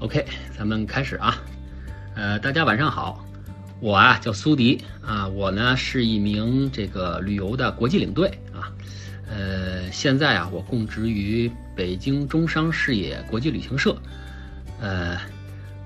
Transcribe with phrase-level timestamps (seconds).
[0.00, 0.24] OK，
[0.56, 1.36] 咱们开始啊。
[2.14, 3.22] 呃，大家晚上好，
[3.80, 8.72] 我啊叫苏迪啊，我呢是一名这个旅游的国际领队啊。
[9.28, 13.94] 呃，现在啊我供职于北京中商视野国际旅行社。
[14.80, 15.18] 呃，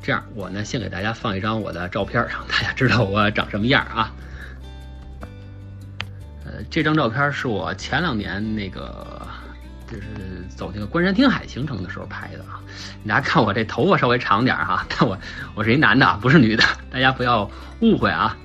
[0.01, 4.15] 这样我呢先给大家放一张我的照片，让大家知道我长什么样啊。
[6.45, 9.27] 呃，这张照片是我前两年那个。
[9.87, 10.07] 就是
[10.49, 12.61] 走那个观山听海行程的时候拍的啊，
[13.07, 15.19] 大家看我这头发稍微长点哈，但我
[15.55, 18.37] 我是一男的，不是女的，大家不要误会啊。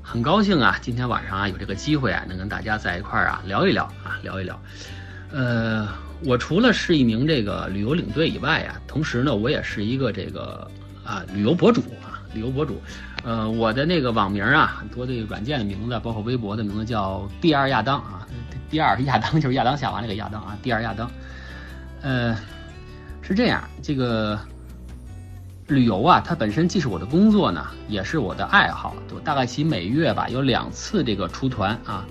[0.00, 4.60] 很高兴啊，今天晚上啊有这个机会啊，能跟大家在一块儿啊聊一聊啊聊一聊。
[5.32, 5.88] 呃，
[6.24, 10.70] 我除了是一名这个旅游领队以外啊，同时呢我也是一个这个
[11.04, 12.80] 啊旅游博主啊旅游博主。
[13.24, 18.26] 呃，我的那个网名啊，很多的软件的名字，包括微博的名字叫第二亚当啊。
[18.68, 21.10] 第二亚当就是亚当夏娃那个亚当啊，第二亚当，
[22.00, 22.34] 呃，
[23.20, 24.38] 是这样，这个
[25.66, 28.96] 旅游啊，它本身既是我的工作呢，也是我的爱好。
[29.10, 32.06] 就大概其每月吧有两次这个出团啊，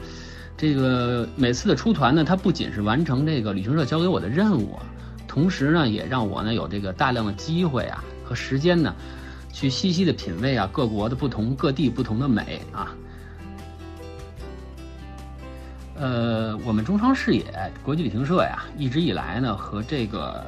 [0.55, 4.77] 这个每次的出团呢，它不仅是完成这个旅行社交给我的任务，
[5.27, 8.93] 同时呢，也让我呢有这个大量的机会啊和时间呢，
[9.51, 12.95] 去细细的品味啊各国的不同各地不同的美啊。
[15.95, 17.43] 呃，我们中商视野
[17.83, 20.43] 国际旅行社呀，一直以来呢和这个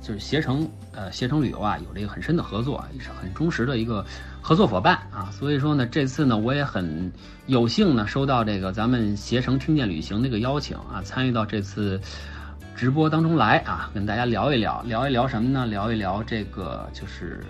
[0.00, 4.02] 就是携程呃携程旅游啊有这个很深的合作，也是很忠实的一个
[4.40, 5.28] 合作伙伴啊。
[5.30, 7.12] 所以说呢，这次呢我也很
[7.46, 12.00] 有幸呢收到这个咱们携程听见旅行这个邀请啊，参与到这次
[12.74, 15.66] 直播当中来啊，跟大家聊一聊，聊一聊什么呢？
[15.66, 17.44] 聊一聊这个就是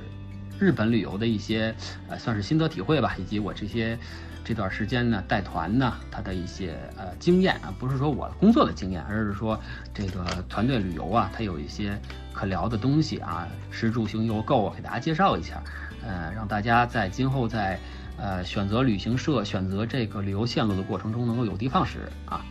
[0.58, 1.74] 日本旅游的一些
[2.08, 3.98] 呃算是心得体会吧，以及我这些。
[4.46, 9.58] 这段时间呢，带团呢，他的一些呃经验啊，不是说我工作的经验，而是说
[9.94, 11.98] 这个团队旅游啊，他有一些
[12.30, 15.62] 可聊的东西啊，食住行游购啊，给大家介绍一下，
[16.02, 17.80] 呃，让大家在今后在
[18.18, 22.44] 呃选择旅行社、选择这个旅游线路的过程中，能够有的放矢啊。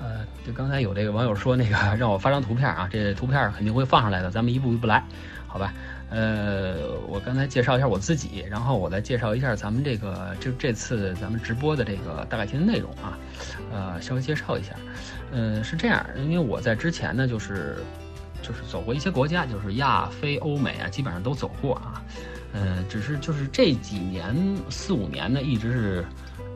[0.00, 5.04] 呃，就刚才有这个网友说那个让我发张图片啊，这图片肯定会放上来的，咱们一步一步来，
[5.48, 5.72] 好吧？
[6.10, 13.18] 呃，我刚才介绍一下我自己，然后我再介绍一下咱们这个就这次咱们直播的这个大概听的内容啊，
[13.72, 14.74] 呃，稍微介绍一下。
[15.32, 17.78] 嗯，是这样，因为我在之前呢，就是
[18.42, 22.02] 就是走过一些国家，就是亚非欧美啊，基本上都走过啊。
[22.52, 24.34] 嗯，只是就是这几年
[24.70, 26.06] 四五年呢，一直是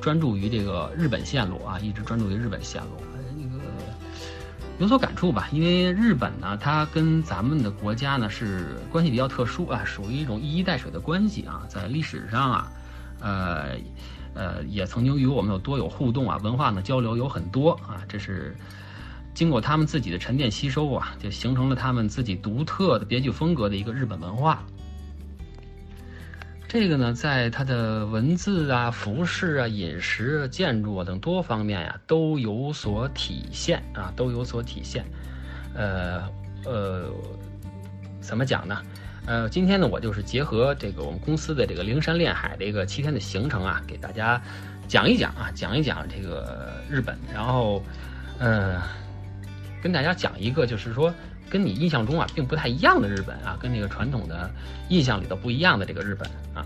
[0.01, 2.97] 专注于这个日本线路啊，一直专注于日本线路。
[4.83, 12.73] 有所感触吧，因为日本呢，它跟咱们的国家呢是关系比较特殊啊，属于一种一衣带水的关系啊，在历史上啊，
[13.21, 13.77] 呃，
[14.35, 18.57] 呃，也曾经与我们有多有互动啊，文化呢交流有很多啊，这是
[19.35, 24.65] 经过他们自己的沉淀吸收啊，就形成了他们自己独特的别具风格的一个日本文化。
[26.73, 35.05] 这个呢，在它的文字啊、服饰啊、饮食、建筑啊等多方面呀，都有所体现啊，都有所体现。
[35.75, 36.27] 呃
[36.65, 37.13] 呃，
[38.23, 38.83] 怎么讲呢？
[39.27, 44.41] 呃，今天呢，我就是结合这个我们公司的这个灵山恋海的一个七天的行程啊，给大家
[44.89, 47.85] 讲一讲啊，讲一讲这个日本，然后
[48.39, 48.81] 呃，
[49.83, 51.13] 跟大家讲一个，就是说。
[51.53, 54.51] 跟你印象中啊，并不太一样的日本啊，跟那个传统的
[54.89, 56.65] 印象里头不一样的这个日本啊，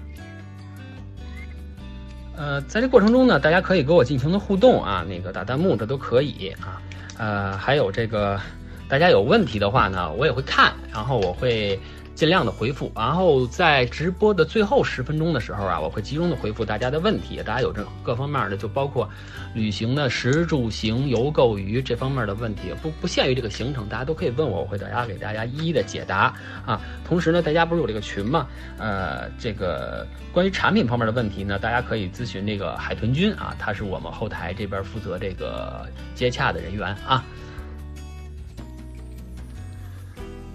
[2.36, 6.80] 呃，在这过程中呢，大家可以跟我进行的互动啊，那个打弹幕这都可以啊，
[7.18, 8.40] 呃，还有这个
[8.88, 11.76] 大家有问题的话呢，我也会看，然后我会。
[12.16, 17.36] 尽量的回复，然后在直播的最后十分钟的时候啊，我会集中的回复大家的问题。
[17.44, 19.06] 大家有这各方面的，就包括
[19.54, 26.34] 旅行的食住行游购娱这方面的问题，不不限于这个行程，大家都可以问我，我会大家给大家一一的解答
[26.64, 26.80] 啊。
[27.04, 28.46] 同时呢，大家不是有这个群吗？
[28.78, 37.22] 呃，这个关于产品方面的问题呢，大家可以咨询这个海豚君啊，他是我们后台这边负责这个接洽的人员啊。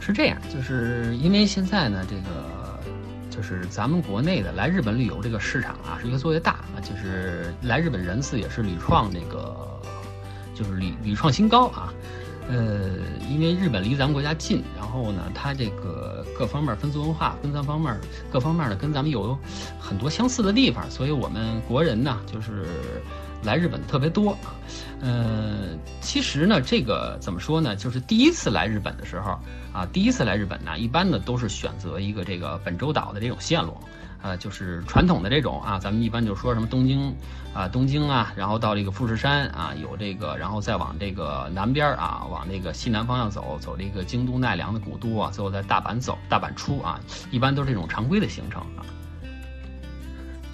[0.02, 2.80] 是这样，就是因为现在呢，这个
[3.30, 9.80] 就是咱们国内的来日本旅游这个市场啊，是越做越大啊，就是来日本人次也是屡创这个，
[10.56, 11.94] 就是屡屡创新高啊。
[12.50, 12.98] 呃，
[13.30, 17.96] 因为日本离咱们国家近，然后呢，它这个各方面风俗文化、跟咱方面
[18.32, 19.38] 各方面呢，跟咱们有
[19.80, 22.66] 很多相似的地方，所以我们国人呢，就是。
[23.44, 24.38] 来日本特别多，
[25.02, 27.76] 呃，其实呢，这个怎么说呢？
[27.76, 29.32] 就是第一次来日本的时候
[29.74, 33.76] 啊，第一次来日本呢，一般呢都是选择一个这个本州岛的这种线路，
[34.22, 37.16] 呃，就是传统的这种啊，咱们一般就说什么东京
[37.52, 47.00] 啊，东京啊，然后到这个富士山啊，有这个，然后再往这个南边啊，往那个西南方向走，走这个京都奈良的古都啊，最后在大阪走，大阪出啊，
[47.32, 48.86] 一般都是这种常规的行程啊。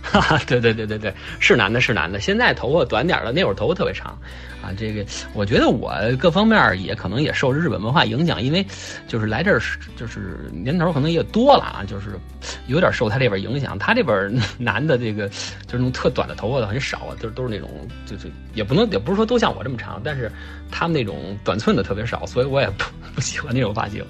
[0.10, 2.20] 哈哈，对对对对对，是男的，是男的。
[2.20, 4.18] 现在头发短点了，那会儿头发特别长，
[4.62, 8.66] 啊，这个我觉得我各方面也可能也受日本文化影响，因为
[9.08, 9.62] 就是来这儿
[9.98, 12.20] 就是年头可能也多了啊，就是
[12.68, 13.78] 有点受他这边影响。
[13.78, 17.70] 他这边男的这个就是那种特短的头发的很少啊，都都是那种
[18.06, 20.32] 就是也不能也不是说都像我这么长，但是
[20.72, 24.06] 他们那种短寸的特别少，所以我也不 不喜欢那种发型。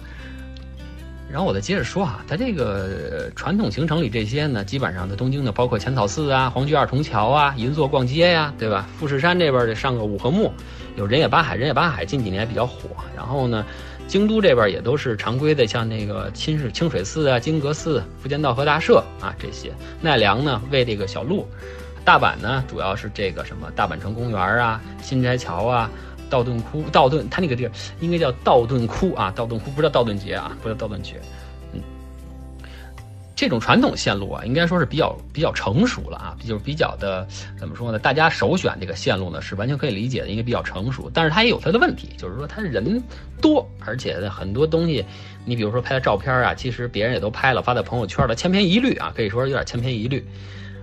[1.29, 8.87] 然后我再接着说啊，它这个传统行程里这些呢，基本上在东京的包括浅草寺啊、皇居二重桥啊、银座逛街呀，对吧？
[8.97, 10.53] 富士山这边得上个五合目，
[10.95, 12.89] 有人野八海，人野八海近几年比较火。
[13.13, 13.65] 然后呢，
[14.07, 19.73] 京都这边也都是常规的，像那个清水清水寺啊、金阁寺、福建道和大社啊这些。
[20.01, 21.45] 奈良呢为这个小鹿，
[22.05, 25.89] 大阪呢主要是这个什么大阪城公园啊、新斋桥啊。
[26.29, 31.15] 道顿窟，道顿，它那个地儿应该叫道顿窟啊，道顿窟不叫道顿节啊，不叫道顿节。
[31.73, 31.81] 嗯，
[33.35, 37.27] 这种传统线路啊，应该说是比较比较成熟了啊，就是比较的
[37.59, 37.99] 怎么说呢？
[37.99, 41.09] 大家首选这个线路呢，是完全可以理解的，应该比较成熟。
[41.13, 43.01] 但是它也有它的问题，就是说它人
[43.41, 45.05] 多，而且很多东西，
[45.45, 50.25] 你比如说拍的照片啊，其实别人也都拍了，发在朋友圈了，千篇一律啊，可以说有点千篇一律。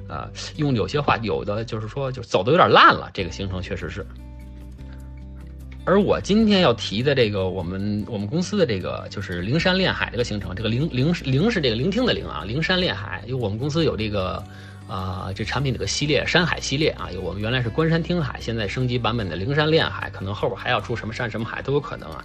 [0.06, 3.10] 啊，用有些话，有的就是说，就走的有点烂了。
[3.14, 4.06] 这个行程确实是。
[5.86, 14.42] 而我今天要提的这个，我们我们公司的这个就是灵山恋海这个行程，这个灵灵灵是这个聆听的灵啊，灵山恋海，因为我们公司有这个，
[14.88, 22.24] 啊，这产品这个系列山海系列啊，有我们原来是观山听海，现在升级版本的灵山恋海，可能后边还要出什么山什么海都有可能啊。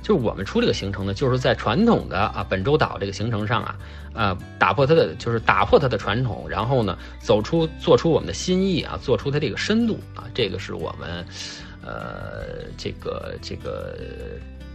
[0.00, 3.76] 就是我们出这个行程呢，就是在传统的啊本州岛这个行程上啊，
[4.14, 11.22] 呃，打破它的就是打破它的传统，然后呢，走出做出我们的心意啊，做出它这个深度啊，这个是我们。
[11.84, 13.94] 呃，这个这个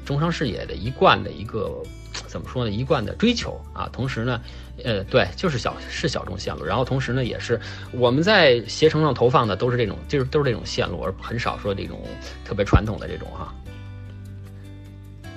[0.05, 1.81] 中商视野的一贯的一个
[2.27, 2.71] 怎么说呢？
[2.71, 4.41] 一贯的追求啊，同时呢，
[4.83, 7.59] 呃，对，就是小是小众线路，然后同时呢，也是
[7.91, 12.01] 我们在携程上投放的都是这种，就是都是这种线路，而很少说这种
[12.45, 13.53] 特别传统的这种哈。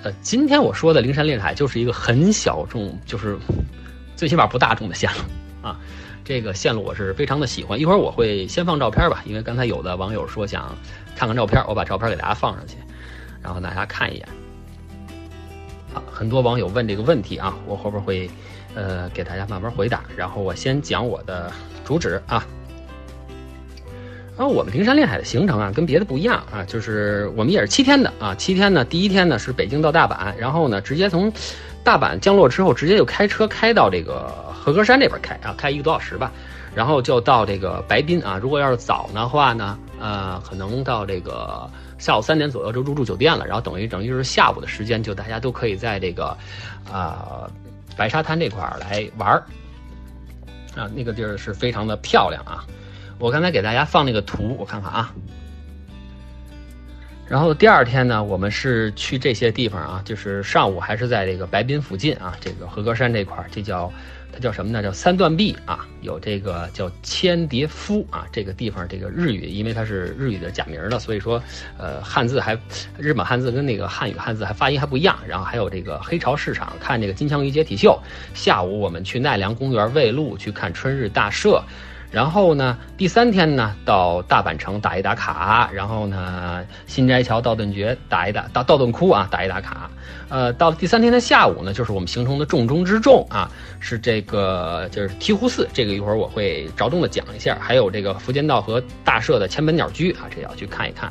[0.02, 3.38] 呃，今天我说的灵山恋海就是一个很小众，就是
[4.16, 5.78] 最起码不大众的线路啊。
[6.32, 10.75] 这个线路我是非常的喜欢，一会儿我会先放照片吧，因为刚才有的网友说想
[11.14, 12.76] 看看照片，我把照片给大家放上去，
[13.43, 14.26] 然后大家看一眼。
[15.93, 18.31] 啊，很多网友问这个问题啊，我后边会
[18.75, 21.52] 呃给大家慢慢回答，然后我先讲我的
[21.84, 22.43] 主旨啊。
[24.34, 31.31] 然后我们灵山恋海的行程啊，跟别的不一样啊，就是我们也是七天的啊，七天呢，第一天呢是北京到大阪，然后呢直接从
[31.84, 34.50] 大阪降落之后，直接就开车开到这个。
[34.62, 36.30] 合歌山这边开啊，开一个多小时吧，
[36.72, 38.38] 然后就到这个白滨啊。
[38.40, 41.68] 如果要是早的话呢，呃，可能到这个
[41.98, 43.44] 下午三点左右就入住酒店了。
[43.44, 46.36] 然后等于等于是下午的时间，就大家都可以在这个
[46.88, 47.50] 啊
[47.96, 49.44] 白沙滩这块儿来玩儿
[50.76, 50.88] 啊。
[50.94, 52.64] 那个地儿是非常的漂亮啊。
[53.18, 55.12] 我刚才给大家放那个图，我看看啊。
[57.32, 63.90] 然后第二天呢，我们是去这些地方啊，就是上午还是在这个白滨附近啊，这个合歌山这块儿，这叫。
[64.34, 64.82] 它叫什么呢？
[64.82, 71.43] 叫三段壁啊，有这个叫千叠夫啊，这个地方这个日语，因为它是日语的假名的，所以说，
[71.79, 72.58] 呃，汉字还
[72.99, 75.19] 日本汉字跟那个汉语汉字还发音还不一样。
[75.26, 77.98] 然后还有这个黑潮市场看这个金枪鱼解体秀，
[78.34, 81.62] 下午我们去奈良公园喂鹿去看春日大社。
[82.12, 89.90] 然后呢，第三天呢，到大阪城打一打卡，然后呢，新斋桥、道顿崛打一打，道道顿窟啊打一打卡。
[90.28, 93.50] 呃，到了第三天的下午呢，就是我们行程的重中之重啊，
[93.81, 101.10] 是这个就是醍醐寺，这个一会儿我会着重的讲一下，还有这个福间道和大社的千本鸟居啊，这要去看一看。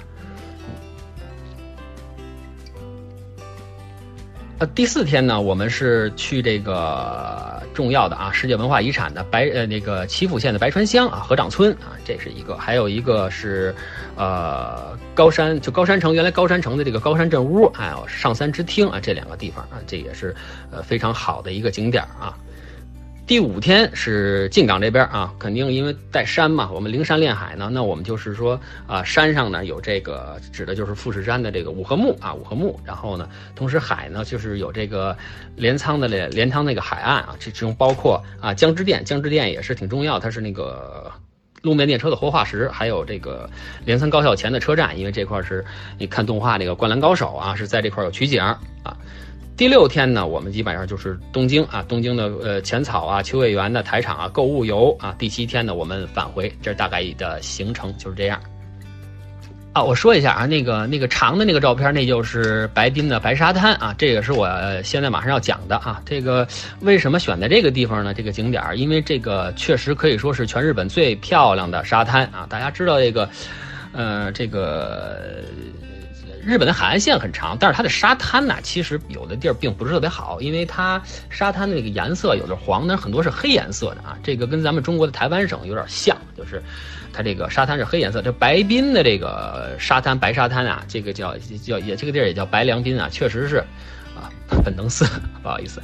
[4.62, 13.74] 呃，第四天呢，我们是去这个重要的啊，世界文化遗产的白呃那个祈福县的白川乡啊，河掌村啊，这是一个，还有一个是，
[14.15, 20.36] 呃，高山就高山城原来高山城的这个高山镇屋，还有上山之厅啊，这两个地方啊，这也是
[20.70, 22.38] 呃非常好的一个景点啊。
[23.32, 35.18] 第五天是进港这边啊，肯定因为带山嘛，我们灵山恋海呢，那我们就是说啊，山上呢有这个指的就是富士山的这个五合目啊，五合目，然后呢，同时海呢就是有这个
[35.56, 41.10] 镰仓的镰镰仓那个海岸啊，这其中包括啊江之电，江之电也是挺重要，它是那个
[41.62, 43.50] 路面电车的活化石，还有这个
[43.86, 45.64] 镰仓高校前的车站，因为这块是
[45.98, 48.60] 你看动画那个灌篮高手啊，是在这块有取景啊。
[49.62, 55.13] 第六天呢，我们基本上就是东京啊，东京的呃浅草啊、秋叶原的台场啊、购物游啊。
[55.20, 58.41] 第七天呢，我们返回，这大概的行程就是这样。
[59.74, 64.50] 啊，我说一下啊，那个那个长的那个照片，那就是白滨的白沙滩啊，这个是我
[64.82, 66.01] 现在马上要讲的啊。
[66.08, 66.48] 这个
[66.80, 68.15] 为什么选在这个地方呢？
[68.15, 72.48] 这个景点，因为这个确实可以说是全日本最漂亮的沙滩啊。
[72.50, 73.30] 大家知道这个，
[73.91, 75.44] 呃，这个
[76.45, 84.17] 日本的海岸线很长，但是它的沙滩呢，其实有的地儿并不是特别好，因为它沙滩的那个颜色有的黄，但是很多是黑颜色的啊。
[84.24, 86.62] 这个跟咱们中国的台湾省有点像，就是。
[87.13, 93.57] 它这个沙滩是黑颜色，这白滨的这个沙滩白沙滩啊，这个叫叫也这个地儿也叫白良滨啊，确实是
[94.15, 94.31] 啊
[94.63, 95.05] 本能寺，
[95.43, 95.81] 不好意思，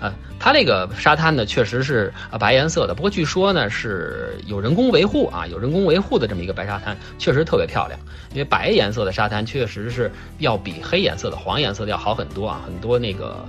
[0.00, 8.00] 啊，它这个沙滩呢确实是啊白颜色的，不过据说呢是有人工维护啊，有人工维护的这么一个白沙滩，确实特别漂亮，
[8.32, 13.44] 因为白颜色的沙滩确实是要比黑颜色的黄颜色的要好很多啊，很多那个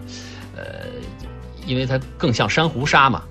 [0.58, 0.86] 呃，
[1.66, 3.24] 因为它更像珊瑚沙嘛。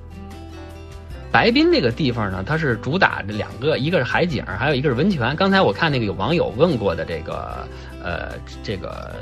[1.33, 5.37] 白滨这个地方呢，它是主打这两个，一个是海景，还有一个是温泉。
[5.37, 7.69] 刚才我看那个有网友问过的这个，
[8.03, 8.33] 呃，
[8.65, 9.15] 这个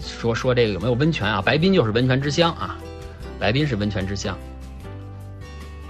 [0.00, 1.42] 说说这个有没有温泉啊？
[1.42, 2.78] 白滨就是温泉之乡啊，
[3.38, 4.36] 白滨是温泉之乡。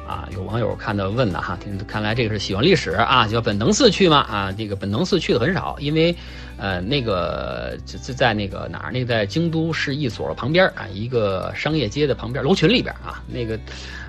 [0.06, 4.18] 啊，有网友看到问的哈，看来这个是喜欢历史啊，叫本能寺去吗？
[4.28, 6.12] 啊，这个本能寺去的很少，因为，
[6.56, 8.90] 呃，那个在在那个哪儿？
[8.90, 13.56] 那个在京都市一所旁边啊，一个商业街的旁边楼群里边啊，那个，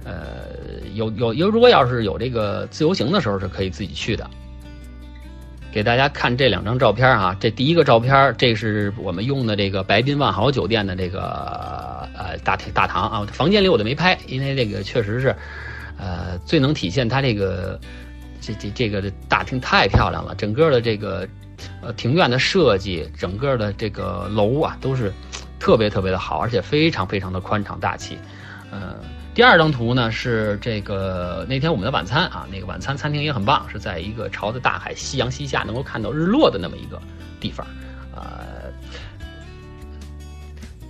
[0.04, 0.48] 呃，
[0.96, 4.28] 有有有，如果要是有这个自由行的时候，是可以自己去的。
[5.72, 11.22] 给大家看这两张照片啊，这第一个照片，这是我们用的这个白滨万豪酒店的这个
[12.18, 15.36] 呃大厅大堂啊，房间里我都没拍，因为这个确实是。
[15.98, 17.80] 呃，最能体现它这个，
[18.42, 21.28] 这这这个大厅太漂亮了，整个的这个，
[21.80, 25.14] 呃，庭院的设计，整个的这个楼啊，都是
[25.60, 28.18] 特别特别的好，而且非常非常的宽敞大气。
[28.72, 28.96] 呃，
[29.36, 37.00] 第二张图呢是这个那天我们的晚餐啊，那个晚餐餐厅也很棒，是在一个朝着大海、夕阳西下，能够看到日落的那么一个
[37.40, 37.68] 地方，
[38.16, 38.72] 呃。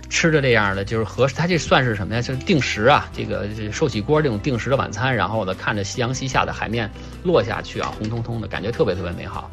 [0.08, 2.20] 吃的这样的就是和它这算是什么呀？
[2.20, 6.88] 就是定时啊，这个寿喜锅这种定时的晚餐，然后呢看着夕阳西下的海面
[7.24, 9.50] 落下去啊，红彤彤的感觉特别特别美好。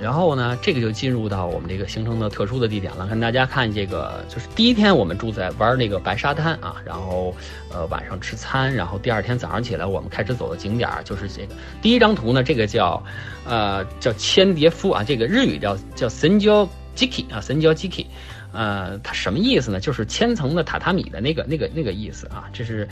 [0.00, 3.06] 然后呢，这个就进入到我们这个行程的特殊的地点了。
[3.06, 7.34] 跟大家看这个，就是第一天我们住在玩那个白沙滩啊，然后
[7.72, 11.54] 呃晚上吃餐，然后第二天早上起来我们开始走的景点就是这个。
[11.82, 13.02] 第一张图呢，这个叫
[13.44, 18.06] 呃叫千叠夫啊，这个日语叫叫神交 Jiki 啊，神交 Jiki。
[18.52, 19.78] 呃，它什么意思呢？
[19.78, 22.50] 就是千层的榻榻米的那个、那个、那个意思啊。
[22.52, 22.88] 这是，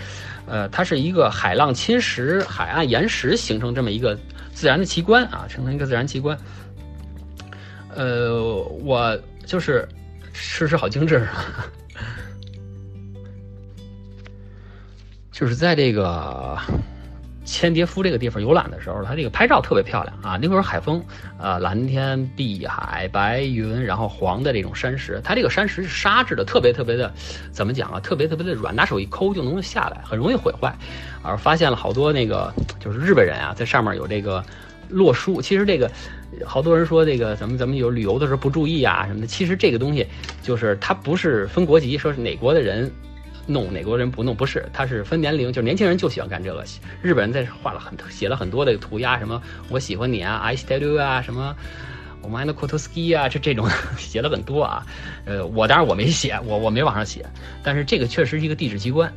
[0.47, 4.17] 呃，它是一个海浪侵蚀海岸岩石形成这么一个
[4.53, 6.39] 自然的奇观啊，形成一个自然奇观。
[7.95, 9.89] 呃，我就是
[10.33, 11.67] 吃吃好精致啊，
[15.33, 16.57] 就是在这个。
[17.51, 20.39] 千叠夫这个地方游览的时候，它这个拍照特别漂亮啊！
[20.39, 21.03] 那会海风，
[21.39, 27.11] 呃，蓝天碧海白云，然后黄的这种山石，它这个山石是沙质的，特别特别的，
[27.51, 27.99] 怎么讲啊？
[28.01, 30.71] 特别特别的软，拿手一抠就能下来，很容易毁坏。
[31.23, 34.45] 而发现了好多那个就是日本人啊，在上面有这个
[34.91, 35.41] 落书。
[35.41, 35.91] 其实这个
[36.47, 40.07] 好多人说这个咱们咱们有旅游的时候不注意啊什么的，其实这个东西
[40.43, 42.91] 就是它不是分国籍，说是哪国的人。
[43.51, 44.37] 弄哪国人不弄？
[44.37, 46.63] 不是，它是分年龄，就是年轻人就喜欢干这个。
[47.01, 51.57] 日本人在画了很写了很多的涂鸦，什么我喜欢你啊，I stay you 啊，什么
[52.21, 53.67] 我们还能 kotoski 啊，这这种
[53.97, 54.87] 写了很多啊。
[55.25, 57.25] 呃，我当然我没写，我我没往上写，
[57.63, 59.11] 但是这个确实是一个地质奇观。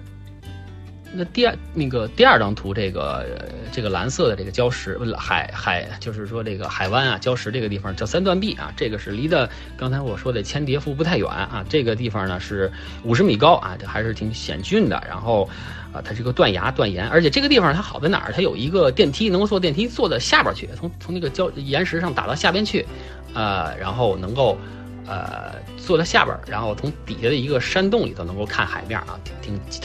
[1.14, 3.26] 那第二那个第二张图，这个
[3.72, 12.72] 这个蓝色的这个礁石海海，就是说这个海湾啊，礁石这个地方叫三段壁啊，这个是离的刚才我说的千叠夫不太远啊，这个地方呢是
[13.04, 15.04] 五十米高啊，这还是挺险峻的。
[15.06, 15.50] 然后
[15.92, 18.32] 啊，它是个断崖断岩，而且这个地方它好在哪儿？
[18.32, 22.86] 它有一个电梯，能够坐电梯坐到下边去，从从那个礁岩石上打到下边去，
[23.34, 24.58] 呃，然后能够
[25.06, 29.82] 呃坐在下边，然后从底下的一个山洞里头能够看海面啊，挺挺。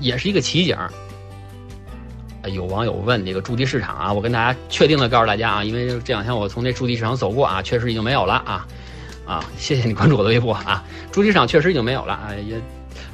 [0.00, 0.76] 也是一个奇景。
[2.52, 8.66] 有网友问这个驻地市场啊，我跟大家确定的告诉大家啊，因为这两天我从这驻地市场走过啊，确实已经没有了啊
[9.24, 9.44] 啊！
[9.56, 12.60] 谢谢你关注我的微博啊，驻地市场确实已经没有了啊，也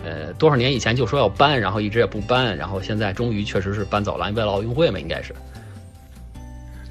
[0.05, 5.33] 呃多少年以前就说要搬，然后一直也不搬，然后现在终于确实是搬走了，为了奥运会嘛，应该是。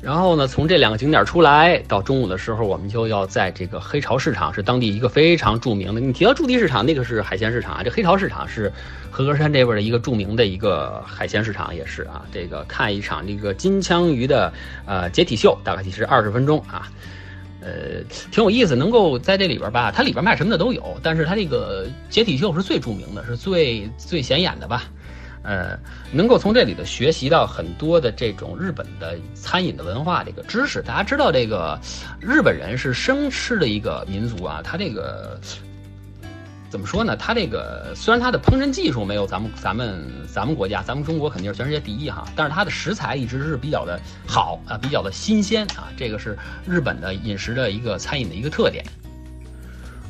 [0.02, 6.00] 然后呢，从这两个景点出来，到中午的时候，我们就要在这个黑潮市场，是当地一个非常著名的。
[6.00, 7.84] 你提到驻地市场，那个是海鲜市场啊。
[7.84, 8.72] 这黑潮市场是
[9.12, 12.26] 和歌山这边的一个著名的一个海鲜市场，也是啊。
[12.32, 14.52] 这个看一场这个金枪鱼的
[14.86, 16.90] 呃解体秀，大概是二十分钟啊。
[17.62, 18.02] 呃，
[18.32, 24.84] 挺有意思，能够在这里边吧，它里边卖什么的都有，但是它这个解体秀是最著名的，是最最显眼的吧。
[25.42, 25.80] 呃，
[26.12, 30.82] 能够从这里头学习到很多的这种日本的餐饮的文化这个知识。
[30.82, 31.80] 大家知道，这个
[32.20, 35.40] 日本人是生吃的一个民族啊，他这个
[36.70, 37.16] 怎么说呢？
[37.16, 48.86] 他这个虽然他的烹饪技术没有咱们咱们咱们国家，咱们中国肯定是全世界第一哈，但是他的食材一直是比较的好啊，比较的新鲜啊，这个是日本的饮食的一个餐饮的一个特点。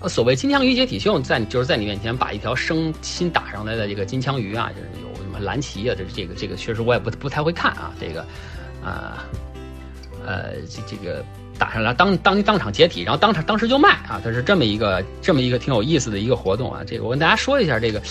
[0.02, 8.22] 呃，所谓金枪鱼解体秀，在就是在你面前把一条生新打上来的这个金枪鱼啊，就是有什么蓝旗啊，这这个这个确实我也不不太会看啊，这个，
[8.84, 9.24] 啊，
[10.26, 11.24] 呃，这这个
[11.60, 18.02] 打上来当当当场解体，然后当场当时就卖啊，它是这么一个这么一个挺有意思的一个活动啊，这个我跟大家说一下这个。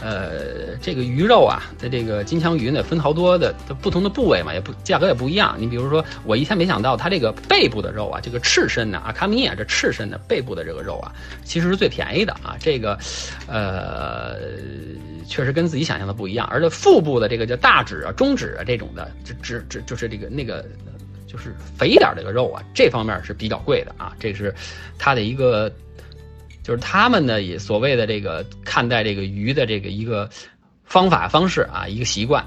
[0.00, 5.54] 呃，这个鱼肉啊，它这个金枪鱼呢，分好多的不同的部位嘛，也不价格也不一样。
[5.58, 11.12] 你比如说，我一天没想到，它这个背部的肉啊，这个赤身的阿卡米啊，这赤身的背部的这个肉啊，
[11.44, 12.56] 其实是最便宜的啊。
[12.58, 12.98] 这个，
[13.46, 14.36] 呃，
[15.26, 16.46] 确实跟自己想象的不一样。
[16.50, 20.64] 而且腹部的这个叫大指啊、中指啊这种的，这指指就是这个那个，
[21.26, 24.12] 就是肥一点这个肉啊，这方面是比较贵的啊。
[24.18, 24.54] 这是
[24.98, 25.72] 它的一个。
[26.64, 30.28] 就是他们呢，也所谓的这个看待这个鱼的这个一个
[30.82, 32.44] 方法方式啊，一个习惯。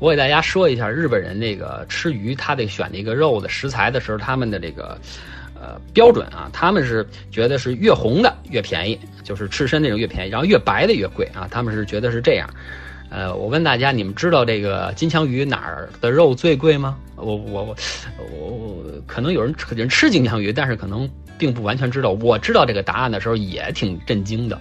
[0.00, 4.98] 我给大家说一下日本人那个吃鱼，他得选那个肉的食材的时候，他们的这个
[5.54, 12.48] 呃标准啊，他们是觉得是越红的越便宜，就是赤身那种越便宜，然后越白的越贵啊，他们是觉得是这样。
[13.10, 16.96] 呃，我问大家，你们知道这个金枪鱼哪儿的肉最贵吗？
[17.16, 17.76] 我我我
[18.38, 22.10] 我可能有人人吃金枪鱼，但是可能并不完全知道。
[22.10, 24.60] 我知道这个答案的时候也挺震惊的。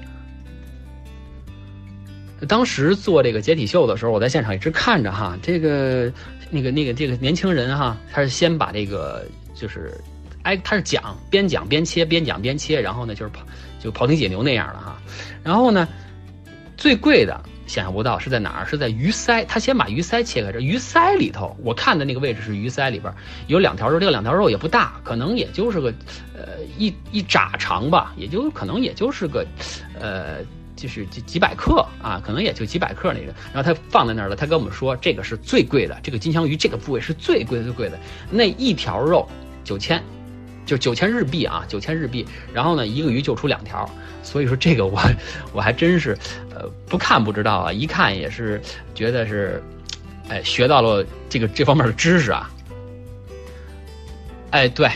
[2.48, 6.12] 当时做这个解体秀的时候，我在现场一直看着哈，这个
[6.52, 10.00] 那个那个这个年轻人哈，他是先把这个就是
[10.44, 13.42] 哎，他是讲边讲边切，边讲边切，然后呢就是跑
[13.80, 15.02] 就庖丁解牛那样的哈，
[15.44, 15.88] 然后呢
[16.78, 17.42] 最贵的。
[17.68, 18.66] 想象不到是在哪儿？
[18.66, 19.46] 是在鱼鳃。
[19.46, 23.14] 他先把鱼鳃切开，这鱼鳃里头，我看的那个位置是鱼鳃里边
[23.48, 24.00] 有两条肉。
[24.00, 25.94] 这个两条肉也不大，可能也就是个，
[26.34, 29.46] 呃，一一拃长吧，也就可能也就是个，
[30.00, 30.38] 呃，
[30.76, 33.34] 就是几几百克啊，可能也就几百克那个。
[33.54, 38.00] 然后他放在那儿了，他跟我们说这个是最贵的，这个金枪鱼这个部位是最贵最贵的，
[38.32, 39.28] 那一条肉
[39.64, 40.02] 九千。
[40.66, 43.90] 就九千日币啊，九千日币，然后呢，一个鱼就出两条，
[44.22, 45.00] 所以说这个我
[45.54, 46.18] 我还真是，
[46.88, 48.62] 不看不知道啊，一看也是
[48.94, 49.62] 觉得是，
[50.30, 52.50] 哎，学到了这个这方面的知识啊。
[54.52, 54.90] 哎，对，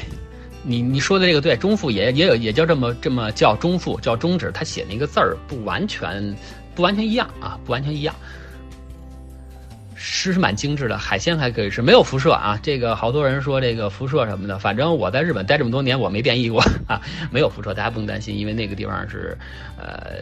[0.64, 6.36] 你你说的这个对，中腹也也有也叫这么这么叫中腹，叫中指，他写那个字儿不完全
[6.74, 8.16] 不完全一样啊，不完全一样。
[10.04, 12.60] 是蛮精致的，海鲜还可以吃，没有辐射啊。
[12.64, 19.38] 这个好多人说这个辐射什么的，反正我在日本待这么多年，我没变异过 啊，没有辐射，大家不用担心，因为那个地方是，
[19.78, 20.18] 呃，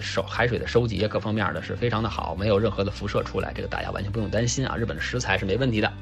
[0.00, 4.74] 收海水的收集各方面的是非常的好，没有任何的辐射出来，这个大家完全不用担心啊。
[4.76, 5.92] 日本的食材是没问题的。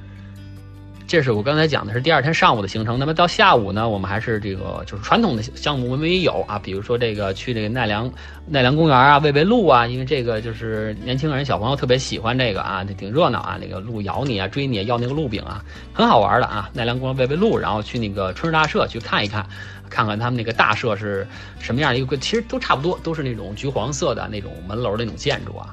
[1.07, 8.12] 这是我刚才讲的是第二天上午的行程，那么到下午呢，我们还是这个就是传统的项目我们也有啊，比如说这个去这个奈良
[8.45, 16.69] 奈良公园啊，喂喂鹿啊，因为这个就是年轻人小朋友特别喜欢这个啊，挺热闹啊，那个鹿咬你啊，追你啊要那个鹿饼啊，很好玩的啊。
[16.73, 19.47] 奈良公园喂喂鹿，然后去那个春日大社去看一看，
[19.88, 21.25] 看看他们那个大社是
[21.61, 25.71] 什么样的一个，其实都差不多，都是那种橘黄色的那种门楼那种建筑啊，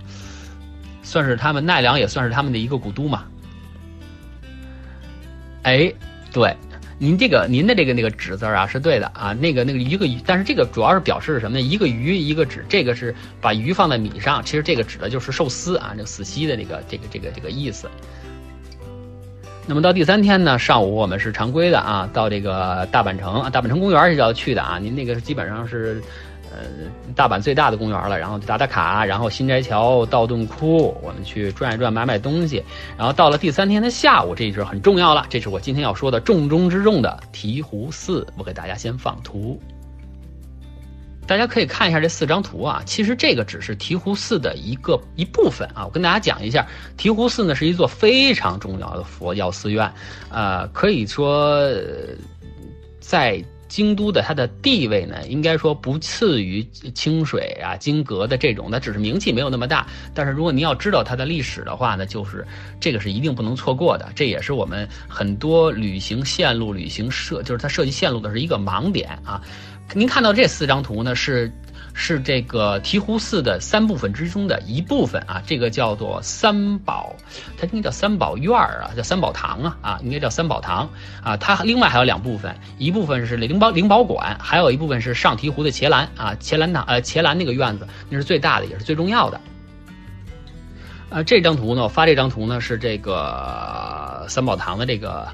[1.01, 3.25] 算是他们奈良也算是他们的一个古都嘛。
[5.63, 5.91] 哎，
[6.31, 6.55] 对，
[6.97, 11.61] 您这个您的这个那个“纸”字儿啊是对的啊，那个那个一个鱼，但是这个主要是表示什么呢？
[11.61, 17.89] 一个鱼一个“纸”，这个是把鱼放在米上，其实这个指的就是寿司啊，这个死西的这个这个这个这个意思。
[19.65, 26.01] 那么到第三天呢，上午我们是常规的啊，到这个大阪城啊，大阪城公园是要去的啊，您那个基本上是。
[26.55, 26.67] 呃，
[27.15, 32.63] 大阪最大的公园了，然后打打卡，然后新斋桥、道顿窟，我们去转一转，买买东西。
[32.95, 38.27] 然后到了第三天的下午，这是很重要了，这是我今天要说的重中之重的醍醐寺。
[38.37, 39.59] 我给大家先放图，
[41.25, 42.83] 大家可以看一下这四张图啊。
[42.85, 45.85] 其实这个只是醍醐寺的一个一部分啊。
[45.85, 46.67] 我跟大家讲一下，
[46.99, 49.91] 醍醐寺呢是一座非常重要的佛教寺院，
[50.29, 51.67] 呃，可以说
[52.99, 53.43] 在。
[53.73, 59.87] 京都的它的地位呢，应该说不次于清水啊、金阁的这种，它只是名气没有那么大。
[60.13, 62.45] 但是如果您要知道它的历史的话呢，就是
[62.79, 64.07] 这个是一定不能错过的。
[64.13, 69.41] 这也是我们很多旅行线路、旅行社，就是它设计线路的是一个盲点啊。
[69.95, 71.51] 您看到这四张图呢，是
[71.95, 77.15] 是这个醍醐寺的三部分之中的一部分啊，这个叫做三宝，
[77.57, 80.89] 它应该叫三宝院儿啊，叫三宝堂啊啊，应该叫三宝堂
[81.23, 81.37] 啊。
[81.37, 89.39] 它另外还有两部分，一部分是灵宝灵宝馆，还有一部分是上醍醐的伽蓝啊，伽蓝堂呃伽蓝那个院子，那是最大的，也是最重要的。
[91.09, 95.27] 呃，这张图呢，我发这张图呢是这个三宝堂的这个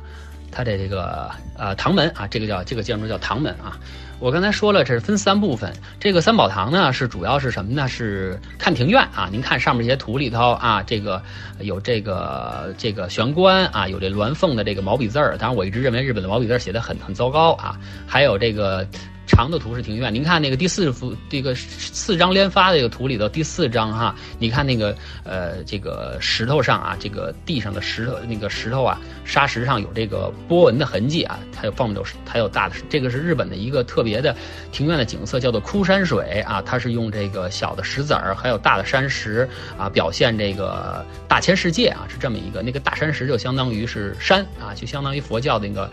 [0.51, 3.79] 它的这个呃堂门啊，这个叫这个建筑叫堂门啊。
[4.19, 5.73] 我刚才说了，这是分三部分。
[5.97, 7.87] 这个三宝堂呢，是主要是什么呢？
[7.87, 9.29] 是看庭院啊。
[9.31, 11.21] 您看上面这些图里头啊，这个
[11.59, 15.37] 有这个这个玄关啊，有这鸾凤的这个毛笔字儿。
[15.37, 17.79] 当然，我一直认为日本的毛笔字写的很很糟糕啊。
[18.05, 18.85] 还有这个。
[19.29, 34.35] 长的图是庭院，您看那个第四幅这个四张连发的这个图里头第四张哈，你看那个呃这个石头上啊，这个地上的石头那个石头啊，沙石上有这个波纹的痕迹啊，它有放有它有大的，这个是日本的一个特别的
[34.71, 45.89] 庭院的景色，叫做枯山水啊，它是用这个小的石子儿还有大的山石啊，表现这个大千世界啊，是这么一个那个大山石就相当于是山啊，就相当于佛教的那个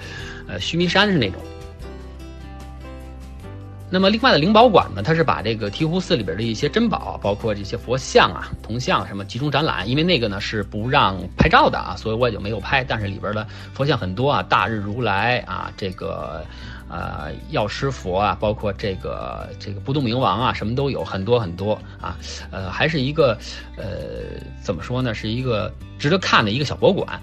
[0.49, 1.39] 呃须弥山是那种。
[3.89, 9.89] 那么另外的灵宝馆呢，它是把这个醍醐寺里边的一些珍宝，包括这些佛像啊、铜像什么集中展览。
[9.89, 12.83] 因为那个呢是不让拍照的啊，所以我也就没有拍。
[12.83, 16.45] 但是里边的佛像很多啊，大日如来啊，这个
[16.89, 22.19] 呃药师佛啊，包括这个这个不动明王啊，什么都有很多很多啊。
[22.51, 23.39] 呃，还是一个
[23.77, 23.85] 呃
[24.61, 27.23] 怎么说呢，是一个值得看的一个小博物馆。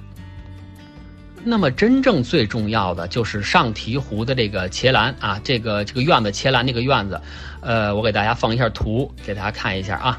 [1.45, 7.19] 那么真正最重要的就是上醍醐的这个伽蓝啊，这个这个院子伽蓝那个院子，
[7.61, 10.17] 呃，我给大家放一下图，给大家看一下啊。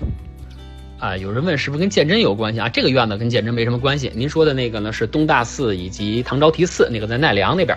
[0.99, 2.69] 啊，有人问是不是跟鉴真有关系啊？
[2.69, 4.11] 这个院子跟鉴真没什么关系。
[4.15, 7.77] 您说的那个呢是东大寺以及唐招提寺，那个在奈良那边。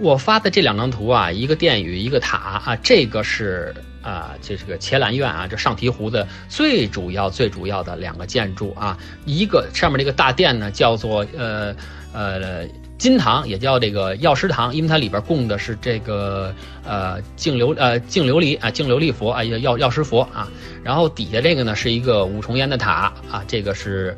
[0.00, 3.74] 我发的这两张图啊，一个殿宇，一个塔啊，这个是。
[4.00, 11.74] 啊，这是个伽蓝院啊，这上醍醐的最主要、最主要的两个建筑啊，一个上面这个大殿呢，叫做呃
[12.14, 20.48] 呃金堂，也叫这个药师堂，因为它里边供的是这个呃净琉呃净琉璃啊净琉璃佛啊药药师佛啊，
[20.82, 24.16] 然后底下这个呢是一个五重烟的塔啊，这个是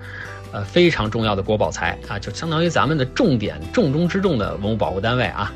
[0.53, 5.53] 呃非常重要的国宝材啊，就相当于咱们的重点重中之重的文物保护单位啊。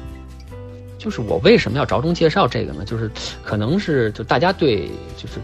[1.04, 2.82] 就是我为什么要着重介绍这个呢？
[2.86, 3.10] 就是
[3.42, 4.88] 可能是就大家对
[5.18, 5.38] 就是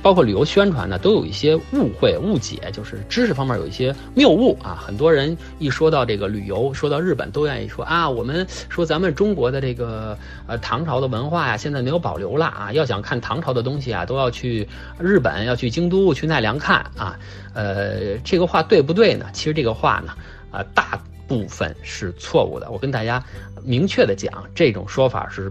[0.00, 4.82] 包括旅游宣传呢，都有一些误会误解，就是知识方面有一些谬误啊。
[4.82, 12.72] 很多人一说到这个旅游，说到日本，都愿意说啊，我们说咱们中国的这个呃唐朝的文化呀，现在没有保留了啊。
[12.72, 14.66] 要想看唐朝的东西啊，都要去
[14.98, 17.18] 日本，要去京都，去奈良看啊。
[17.52, 19.26] 呃，这个话对不对呢？
[19.34, 20.14] 其实这个话呢，
[20.50, 20.98] 啊大。
[21.32, 23.24] 部分是错误的，我跟大家
[23.64, 25.50] 明确的讲，这种说法是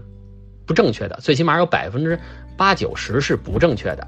[0.64, 2.16] 不正确的，最起码有百分之
[2.56, 4.06] 八九十是不正确的。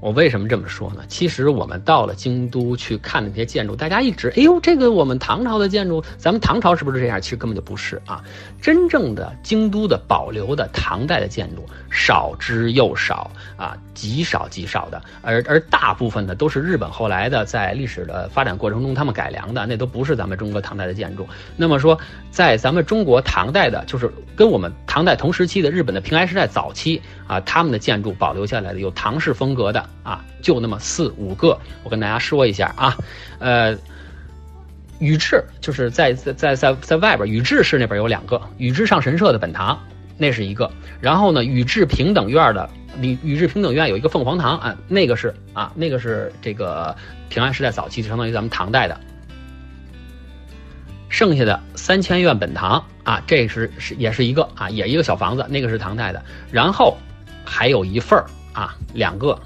[0.00, 1.02] 我为什么这么说呢？
[1.08, 7.20] 其实我们到了京都去看那些建筑，大家一直哎呦，这个我们唐朝的建筑，咱们唐朝是不是这样？
[7.20, 8.24] 其实根本就不是啊！
[8.62, 21.28] 真正的京都的保留的唐代的建筑少之又少啊，极少极少的，而而大部分的都是日本后来的在历史的发展过程中他们改良的，那都不是咱们中国唐代的建筑。
[21.56, 21.98] 那么说，
[22.30, 29.84] 在咱们中国唐代的，就是跟我们唐代同时期的日本的平安时代早期啊，他们的建筑保留下来的有唐式风格的。
[30.02, 32.96] 啊，就那么四五个，我跟大家说一下啊，
[33.38, 33.76] 呃，
[34.98, 39.78] 宇治就是在在在在在外边，宇治市那边有两个，宇治上神社的本堂，
[40.16, 42.68] 那是一个，然后呢，宇治平等院的，
[43.00, 46.94] 宇宇治平等院有一个凤凰堂啊，那个是啊，那个是这个
[47.28, 48.98] 平安时代早期，就相当于咱们唐代的，
[51.08, 56.96] 剩下的三千院本堂啊，这是是也是一个啊，也一个小房子，那个是唐代的，然后
[57.44, 59.38] 还有一份儿啊，两个。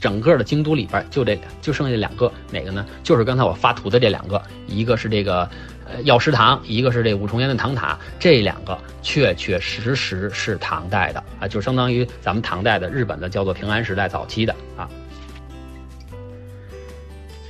[0.00, 2.86] 整个的京都里边就这就剩下两个，哪个呢？
[3.02, 5.48] 就是刚才我发图的这两个，一个是这个
[5.84, 14.88] 呃药师堂，一个是这五重岩的唐塔，这两个确确实实是唐代的啊，就相当于咱们唐代的日本的叫做平安时代早期的啊。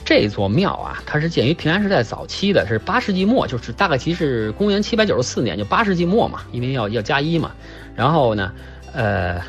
[0.04, 7.52] 这座庙啊，它是建于平安时代早期的，是八世纪末，就是大概其实公元七百九十四年，就八世纪末嘛，因为要要加一嘛。
[7.94, 8.52] 然后呢，
[8.92, 9.40] 呃，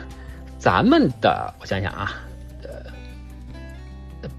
[0.60, 2.14] 咱们的我想想啊。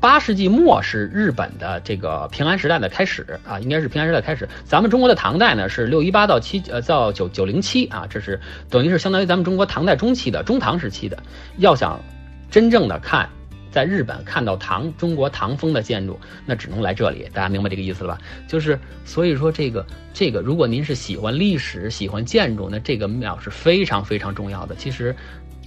[0.03, 4.49] 八世纪末是日本的这个平安时代的开始啊，应该是平安时代开始。
[4.65, 11.17] 咱们中国的唐代呢是六一八到七呃到九九零七啊，这是等于是相当于咱们中国唐代中期的中唐时期的。
[11.59, 12.03] 要想
[12.51, 13.29] 真正的看
[13.71, 17.29] 在日本看到唐中国唐风的建筑，那只能来这里。
[17.33, 18.21] 大家明白这个意思了吧？
[18.49, 24.75] 就是所以说这个这个，如果您是喜欢历史、喜欢建筑，那这个庙是非常非常重要的。
[24.75, 25.15] 其实，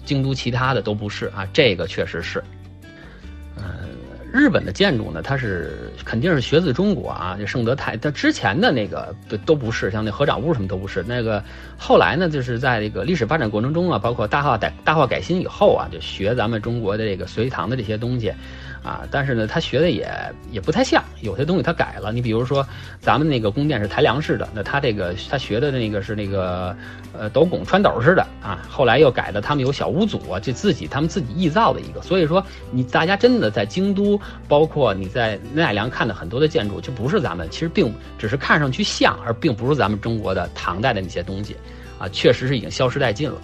[0.04, 2.44] 京都其他的都不是啊，这个确实是。
[3.58, 3.64] 嗯
[4.36, 11.02] 日本的建筑呢，它是肯定是学自中国啊，就圣德泰，它之前的那个都都不是，像那合掌屋什么都不是。
[11.08, 11.42] 那个
[11.78, 18.34] 后来呢，就是在这个历史发展过程中啊，包括大化改大化改新以后啊，就学咱们中国的这个隋唐的这些东西。
[18.86, 20.08] 啊，但是呢，他学的也
[20.52, 22.14] 也不太像，有些东西他改了。
[22.14, 22.64] 你比如说，
[23.00, 26.78] 咱们那个宫殿是抬梁式的，那他这个他学的那个是那个
[27.12, 28.64] 呃斗拱穿斗式的啊。
[28.70, 32.02] 后来又改的，他们有小屋组啊，这自己他们自己臆造的一个。
[32.04, 41.56] 所以说，你大家真的在京都，包括你在奈良看的很多的建筑，就不是咱们，其实并只是看上去像，而并不是咱们中国的唐代的那些东西
[41.98, 43.42] 啊，确实是已经消失殆尽了。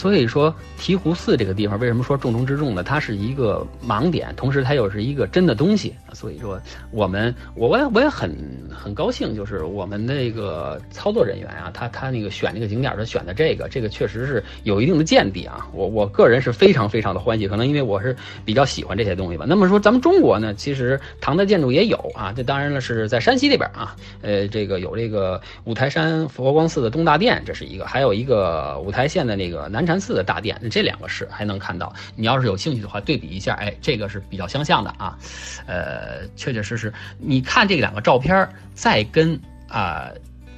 [0.00, 2.82] 所以说，醍醐寺这个地方为什么说重中之重呢？
[2.82, 5.94] 它是一个盲点，同时它又是一个真的东西。
[6.14, 6.58] 所以说，
[6.90, 8.34] 我们我我也我也很
[8.74, 15.68] 很高兴，就是我们那个操作人员啊，他他那个选那个景点，他选的这个，这个确实是有一定的见地啊。
[15.74, 19.44] 我我个人是非常非常的欢喜，可能因为我是比较喜欢这些东西吧。
[19.46, 29.89] 那么说，咱们中国呢，其实唐代建筑也有啊，这当然了是在山西那边啊，呃，这个有这个五台山佛光寺的东大殿，这是一个，还有一个五台县的那个南。
[29.90, 31.92] 山寺的大殿，这两个是还能看到。
[32.14, 35.18] 你要是有兴趣的话，对比一下，哎，这个是比较相像的啊。
[35.66, 39.36] 呃，确确实实，你看这两个照片，再跟
[39.68, 40.08] 啊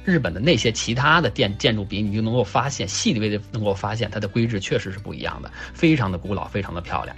[0.05, 7.15] 日本的那些其他的建建筑比，你就能够发现，细微的能够发现它的规制确实是不一样的，非常的古老，非常的漂亮。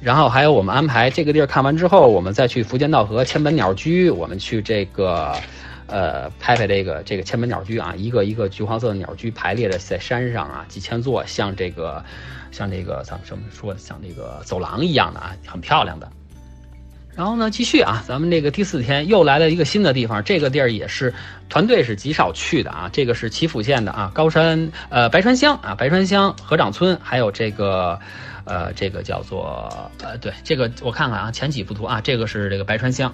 [0.00, 5.34] 然后还有我们安排这个地儿看完之后，我们再去福建道和千本鸟居，我们去这个。
[5.88, 12.04] 呃，拍拍这个这个千门鸟居啊，一个一个橘黄色的鸟居排列着在山上啊，几千座，像这个
[12.50, 16.06] 像这个咱们什么说像这个走廊一样的啊，很漂亮的。
[17.16, 21.12] 然后呢，继续啊，咱们这个第四天又来了一个新的地方，这个地儿也是
[21.48, 22.88] 团队是极少去的啊。
[22.92, 27.98] 这个是岐阜县的啊，高山呃白川乡啊，白川乡河长村，还有这个
[28.44, 29.68] 呃这个叫做
[30.00, 33.12] 呃对这个我看看啊，前几幅图啊，这个是这个白川乡。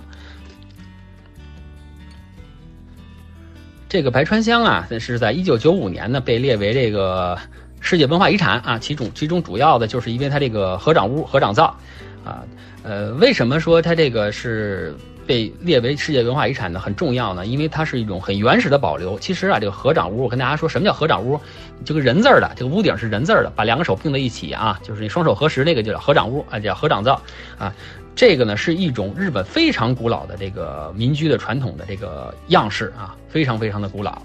[3.95, 7.39] 这个白川乡啊，是在一九九五年呢被列为这个
[7.79, 8.77] 世界文化遗产啊。
[8.77, 11.67] 其中其中主要的就是因为它这个合掌屋、合掌造
[12.25, 12.43] 啊。
[12.83, 14.97] 呃，为什么说它这个是
[15.29, 16.81] 被列为世界文化遗产呢？
[16.81, 19.17] 很重要呢，因为它是一种很原始的保留。
[19.17, 21.41] 其实啊，这个合掌屋，我跟大家说什么叫合掌屋？
[21.85, 27.23] 这个人字儿的，这个屋顶是人字儿的，把两个手并在一起啊，就是你双手合十那个就叫合掌屋啊，叫合掌造
[27.57, 27.73] 啊。
[28.15, 34.23] 这个呢是一种日本非常古老的这个民居的传统的这个样式啊，非常非常的古老。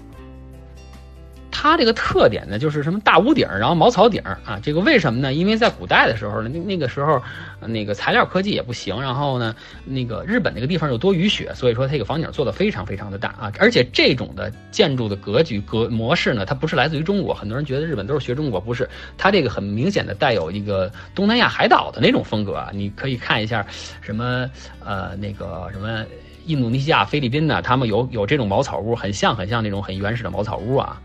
[1.50, 4.58] 它这个特点呢，就是什么大屋顶，然后茅草顶啊。
[4.62, 5.32] 这个为什么呢？
[5.32, 7.22] 因为在古代的时候呢，那那个时候
[7.60, 13.52] 那个材料科技也不行，然后呢，那个日本那个地方又多雨雪，所以说它这个房顶做的非常非常的大啊。
[13.58, 18.88] 而且这种的建筑的格局格模式呢，它不是来自于中国，很多人觉得日本都是学中国，不是。
[19.18, 22.70] 它这个很明显的带有一个东南亚海岛的那种风格啊。
[22.72, 23.66] 你可以看一下
[24.00, 24.48] 什么
[24.84, 26.04] 呃那个什么
[26.46, 31.00] 印度尼西亚、菲律宾呢，他们有有这种茅草屋，很像很像那种很原始的茅草屋啊。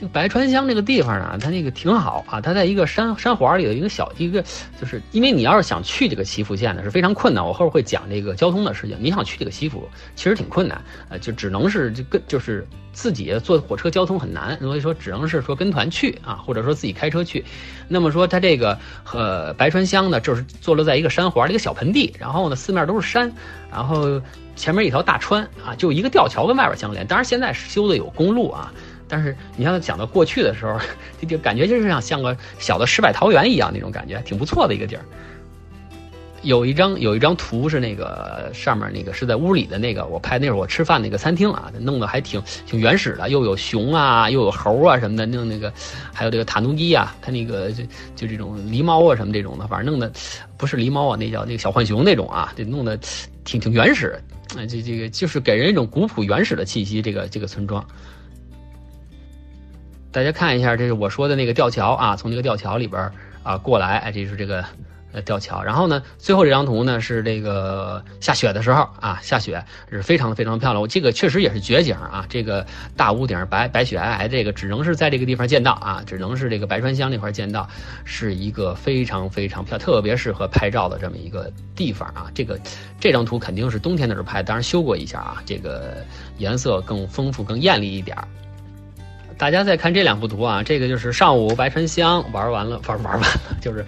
[0.00, 4.42] 这个白川乡这个地方呢，它那个挺好啊，它在一个山山环里的一个小一个，
[4.80, 7.46] 就是因为你要是想去这个岐阜县呢，是非常困难。
[7.46, 8.96] 我后边会讲这个交通的事情。
[8.98, 9.86] 你想去这个岐阜，
[10.16, 17.44] 其实挺困难，呃，就只能是就跟就是自己坐火车交通很难，所以说只能是说跟团去啊，或者说自己开车去。
[17.86, 18.78] 那么说它这个
[19.12, 23.30] 呃白川乡呢，就是坐落在一个山环的一个小盆地，然后呢四面都是山，
[23.70, 24.18] 然后
[24.56, 27.06] 前面一条大川啊，就一个吊桥跟外边相连。
[27.06, 28.72] 当然现在修的有公路啊。
[29.10, 30.78] 但是你像讲到过去的时候，
[31.20, 35.04] 就就感觉就是像像个小的世外桃源一样那种感觉，挺不错的一个地儿。
[36.42, 45.70] 有一张有一张图是那个上面那个是在屋里的那个，我拍那会儿我吃饭那个餐厅啊，弄得还挺挺原始的，又有熊啊，又有猴啊什么的，弄那个
[46.14, 47.84] 还有这个塔努基啊，它那个就
[48.16, 50.10] 就这种狸猫啊什么这种的，反正弄的
[50.56, 52.98] 不是狸猫啊，那叫那个小浣熊那种啊，这弄得
[53.44, 54.18] 挺挺原始，
[54.66, 57.84] 这这个就是给人一种古朴原始的气息，这个这个村庄。
[60.12, 63.10] 大家看一下，这是我说的那个吊桥啊，从这个吊桥里边
[63.44, 64.64] 啊过来，哎，这是这个
[65.12, 65.62] 呃吊桥。
[65.62, 70.82] 然后呢，最后这张图呢是这个下雪的时候啊，下雪是非常非常漂亮。
[70.82, 77.68] 我这个确实也是绝景啊，这个大屋顶白白雪皑皑，这个只能是在这个地方见到啊，只能是这个白川乡那块见到，
[78.04, 82.26] 是一个非常非常漂亮，特别适合拍照的这么一个地方啊。
[82.34, 82.58] 这个
[82.98, 86.04] 这张图肯定是冬天的时候拍，当然修过一下啊，这个
[86.38, 88.26] 颜色更丰富、更艳丽一点儿。
[89.40, 93.26] 大家再看这两幅图啊，这个就是上午白川乡玩完了，玩玩完了，
[93.58, 93.82] 就是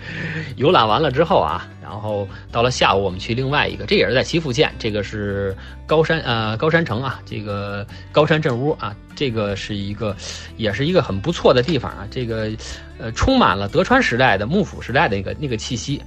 [0.57, 5.55] 游览完了之后啊，然后到了下午我们去另外一个，这也是在岐阜县，这个是
[5.87, 10.17] 高山呃高山城啊，这个高山镇屋啊，这个是一个
[10.57, 12.51] 也是一个很不错的地方啊，这个
[12.99, 16.03] 呃充满了德川时代的幕府时代的那个那个气息。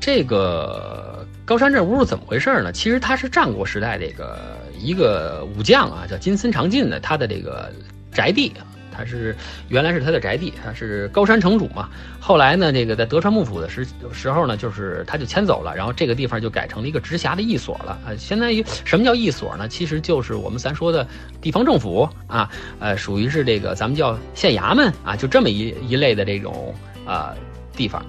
[0.00, 1.15] 这个
[1.46, 2.72] 高山镇屋是怎么回事呢？
[2.72, 7.72] 其实它是战国时代这个一个武将啊，叫金森长进的，他的这个
[8.10, 9.32] 宅地啊，他是
[9.68, 11.88] 原来是他的宅地，他是高山城主嘛。
[12.18, 18.10] 后来呢，这个在德川幕府的时时候呢，就是他就迁走了，然后这个地方就改成了一个直辖的一所了啊。
[18.18, 19.68] 相当于什么叫一所呢？
[19.68, 21.06] 其实就是我们咱说的
[21.40, 26.74] 地方政府啊，呃，属于是这个咱们叫县衙门啊，就这么一一类的这种
[27.06, 27.32] 啊
[27.76, 28.04] 地方。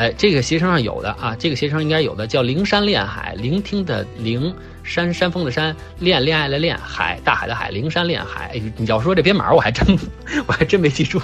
[0.00, 8.50] 哎，这个携程上有的啊，这个携程应该有的，叫灵山恋海，聆听的灵山山峰的山，恋恋爱的恋海，大海的海，灵山恋海。
[8.54, 9.98] 哎，你要说这编码，我还真
[10.48, 11.20] 我还真没记住，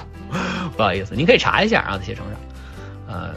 [0.76, 2.38] 不好意思，您可以查一下啊，携程上，
[3.08, 3.34] 呃。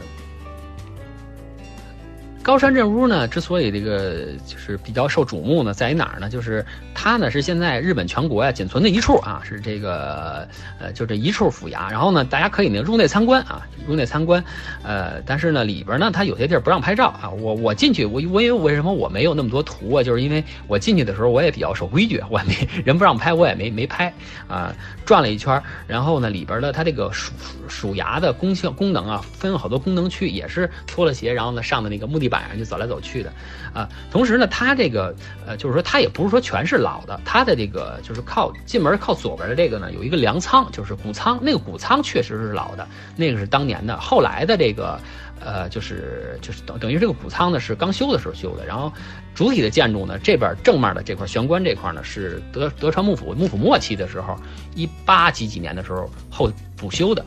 [2.42, 6.28] 高山镇屋呢，之所以这个就是比较受瞩目呢，在于哪儿呢？
[6.30, 10.48] 就是它呢是现在日本全国呀仅存的一处啊，是这个
[10.80, 11.90] 呃就这一处府衙。
[11.90, 14.42] 然后呢，大家可以呢入内参观啊，入内参观。
[14.82, 17.28] 呃，但是呢里边呢它有些地儿不让拍照啊。
[17.28, 20.02] 我我进去，我我因为为什么我没有那么多图啊？
[20.02, 24.10] 就是因为我进去的时候我也比较守规矩， 我也没人不让拍，我也没没拍
[24.48, 24.74] 啊。
[25.04, 27.32] 转了一圈，然后呢里边的它这个属
[27.68, 32.30] 属衙的功效功能啊，分了好多功能区，也是脱了鞋，然后呢上的那个木地。
[32.30, 33.32] 板上就走来走去的，
[33.72, 35.14] 啊，同时呢，它这个
[35.46, 45.00] 呃，就是说它也不是说全是老的，它的这个就是靠进门靠左边的这个呢，有一个粮仓，就是谷仓，那个谷仓确实是老的，那个是当年的，后来的这个
[45.40, 48.92] 呃，就是就是等等于这个谷仓呢是刚修的时候修的，然后
[49.34, 54.36] 主体的建筑呢，这边正面的这块玄关这块呢是德德川幕府幕府末期的时候，
[54.74, 57.24] 一八几几年的时候后补修的，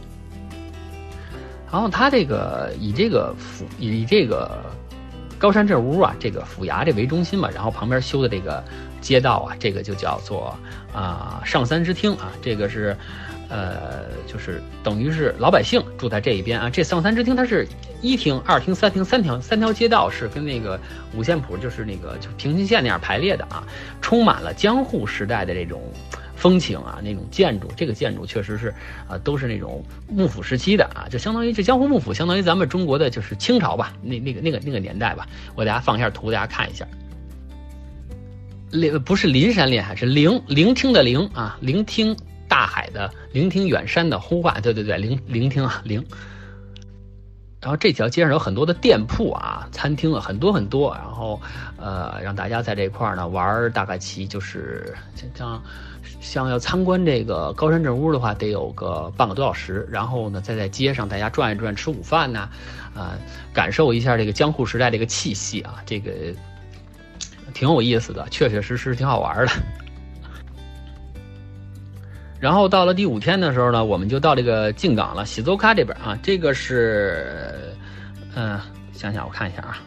[1.71, 4.61] 然后它这个以这个府以这个。
[5.43, 8.63] 高山这屋啊，这个府衙这为中心嘛，然后旁边修的这个
[9.01, 10.57] 街道啊，这个就叫做
[10.93, 12.95] 啊上三之厅啊，这个是，
[13.49, 16.69] 呃，就是等于是老百姓住在这一边啊。
[16.69, 17.67] 这上三之厅它是
[18.01, 20.79] 一厅、二厅、三厅三条三条街道是跟那个
[21.13, 23.67] 五线谱就是那个就平行线那样排列的啊，
[23.99, 25.81] 充满了江户时代的这种。
[26.43, 28.67] 风情啊，那种建筑，这个建筑确实是
[29.07, 35.25] 啊，都是那种幕府时期的啊，就相当于这江户幕府，相当于咱们中国的就是清朝吧，那那个那个那个年代吧。
[35.55, 36.85] 我给大家放一下图，大家看一下。
[38.71, 42.13] 临不是临山临海，是聆聆听的聆啊，聆听
[42.49, 44.61] 大海的，聆听远山的呼唤。
[44.61, 46.05] 对对对，聆聆听啊，聆。
[47.61, 50.93] 然后这条街上有很多的店铺啊，餐厅啊，很多很多。
[50.95, 51.41] 然后
[51.77, 54.93] 呃，让大家在这块儿呢玩，大概其就是
[55.33, 55.63] 像。
[56.23, 59.85] 像要参观这个高山镇屋的话，得有个半个多小时。
[59.91, 62.49] 然后呢，再在街上大家转一转，吃午饭呢，
[62.95, 63.19] 啊，
[63.53, 66.11] 感受一下这个江户时代这个气息啊，这个
[67.53, 69.51] 挺有意思的，确确实实挺好玩的。
[72.39, 77.53] 然后到了第五天的时候呢，我们就到这个静冈了，喜洲卡这边啊，这个是，
[78.33, 78.59] 嗯，
[78.93, 79.77] 想想我看一下啊。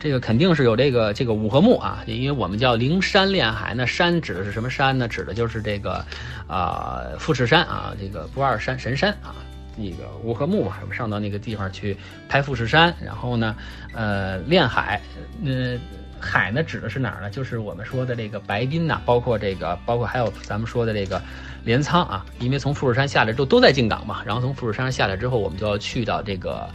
[0.00, 5.06] 这个肯定是有这个这个五合目啊，因为我们叫灵山恋海，那山指的是什么山呢？
[5.06, 6.02] 指的就是这个，
[6.46, 9.36] 啊富士山啊，这个不二山神山啊，
[9.76, 11.94] 那个五合目嘛，我们上到那个地方去
[12.30, 13.54] 拍富士山，然后呢，
[13.92, 14.98] 呃恋海，
[15.44, 15.78] 呃
[16.18, 17.28] 海呢指的是哪儿呢？
[17.28, 21.20] 就是我们说的这个白滨呐，包括这个，包括还有咱们说的这个
[21.62, 26.66] 镰仓啊，因为从富士山下来之后都在进港嘛，然后从富士山下来之后，我们就要去到这个。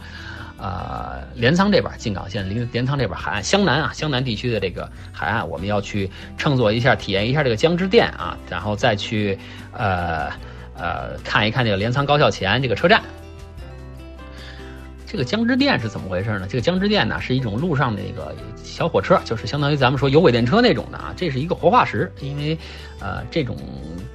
[0.58, 9.38] 呃，镰仓这边，静冈县镰镰仓这边海岸，湘南啊，湘南地区的这个海岸，我们要去乘坐一下，体验一下这个江之电啊，然后再去
[9.72, 10.30] 呃
[10.74, 13.02] 呃看一看这个镰仓高校前这个车站。
[15.08, 16.46] 这个江之电是怎么回事呢？
[16.48, 21.14] 这个江之电呢，是一种路上的一个小火车，就是相当于咱们说有轨电车那种的啊。
[21.16, 22.58] 这是一个活化石，因为
[22.98, 23.56] 呃这种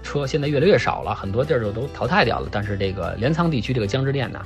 [0.03, 2.49] 车现在越来越少了，很多地儿就都淘汰掉了。
[2.51, 4.41] 但是这个镰仓地区这个江之电呢。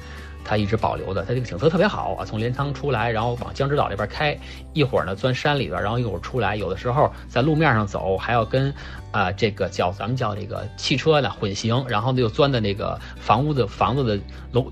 [0.46, 2.24] 它一直保留的，它这个景色特别好啊！
[2.24, 4.38] 从镰仓出来，然后往江之岛这边开，
[4.74, 6.56] 一会儿呢钻山里边，然后一会儿出来。
[6.56, 8.72] 有的时候在路面上走，还要跟
[9.16, 14.20] 啊这个叫咱们叫这个汽车的混行，然后呢又钻在那个房屋的房子的
[14.52, 14.70] 楼，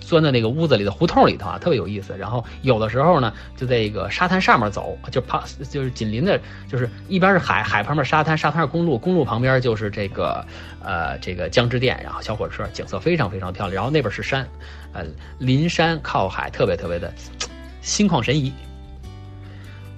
[0.00, 2.16] 钻在那个屋子里的胡同里头啊，特别有意思。
[2.18, 10.44] 然后有的时候呢，就在一个沙滩上面走，就旁就是紧邻的，就是一边是海，海旁边沙滩，沙滩是公路，公路旁边就是这个
[10.82, 13.76] 呃这个江之电，然后小火车，景色非常非常漂亮。
[13.76, 14.44] 然后那边是山。
[14.94, 15.06] 呃，
[15.38, 17.10] 临山靠海，特别特别的
[17.80, 18.52] 心旷神怡。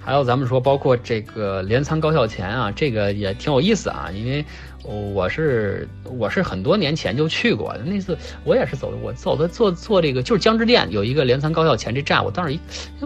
[0.05, 4.45] 还有咱们说，包括这个镰仓高校前啊，这个也挺有意思啊，因为
[4.83, 12.59] 我是我是很多年前就去过，那次我也是走的我走的坐坐这个就是江之电有一个镰仓高校前这站，我当时一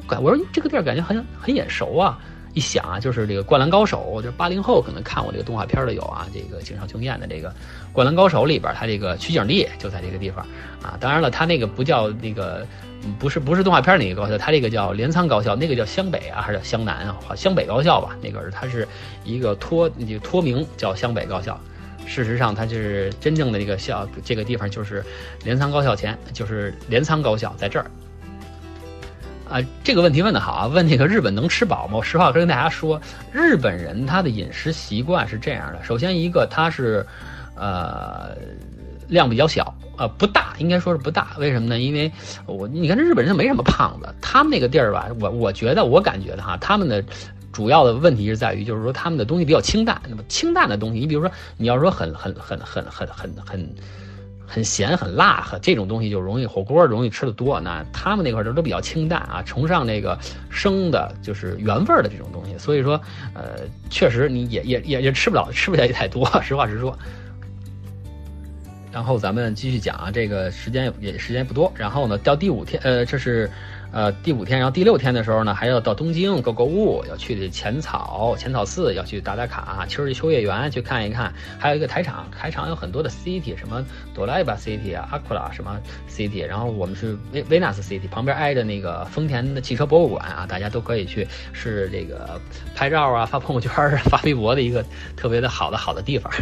[0.09, 2.19] 感我说这个地儿感觉很很眼熟啊，
[2.53, 7.53] 一想啊就是这个灌篮高手，就八零后可能看过这个动画片的有啊，这个井上雄彦的这个
[7.93, 10.45] 灌篮高手里边，他这个取景地就在这个地方
[10.83, 12.67] 啊，当然了，他那个不叫那个。
[13.19, 17.17] 不是不是动画片那个高校，它这个叫镰仓高校，那个叫湘北啊，还是叫湘南啊？
[17.25, 18.87] 好，湘北高校吧，那个是它是
[19.23, 21.59] 一个托就托名叫湘北高校。
[22.05, 25.03] 事实上，它就是真正的这个校，这个地方就是
[25.43, 27.85] 镰仓高校前，就是镰仓高校在这儿。
[29.47, 31.97] 啊，这个问题问的好啊，问那个日本能吃饱吗？
[31.97, 32.99] 我实话跟大家说，
[33.31, 37.05] 日本人他的饮食习惯是这样的，首先一个他是，
[37.55, 38.35] 呃，
[39.09, 39.75] 量比较小。
[39.97, 41.35] 呃，不大，应该说是不大。
[41.39, 41.77] 为什么呢？
[41.77, 42.09] 因为
[42.45, 47.03] 我你看这日本人没什么胖子，他们那个地儿吧，我我觉得我感觉的哈，他们的
[47.51, 50.01] 主要的问题是在于，就是说他们的东西比较清淡。
[50.07, 53.75] 那么清淡的东西，你比如说你要说很很很很很很很
[54.47, 57.59] 很咸很辣和这种东西就容易火锅容易吃的多。
[57.59, 60.17] 那他们那块儿都都比较清淡啊，崇尚那个
[60.49, 62.57] 生的，就是原味儿的这种东西。
[62.57, 62.93] 所以说，
[63.33, 66.25] 呃，确实你也也也也吃不了，吃不下去太多。
[66.41, 66.97] 实话实说。
[68.91, 71.71] 然后咱们继续讲啊，这个时间也时间不多。
[71.75, 73.49] 然后呢，到第五天，呃，这是，
[73.91, 74.57] 呃，第五天。
[74.57, 81.31] 然后第六天的时候呢，还要到东京购购物，要去浅草浅草寺，要去打打卡，秋日秋叶原去看一看。
[81.59, 85.79] 还有一个台场，台场有很多的 city，什么哆啦 A 梦 city 啊，阿库拉什么
[86.09, 86.43] city。
[86.43, 92.41] 然后我们是维维纳斯 city，旁边挨着那个丰田的汽车博物馆啊，大家都可以去，是这个
[92.73, 93.71] 拍照啊、发朋友圈、
[94.05, 94.83] 发微博的一个
[95.15, 96.33] 特别的好的好的地方。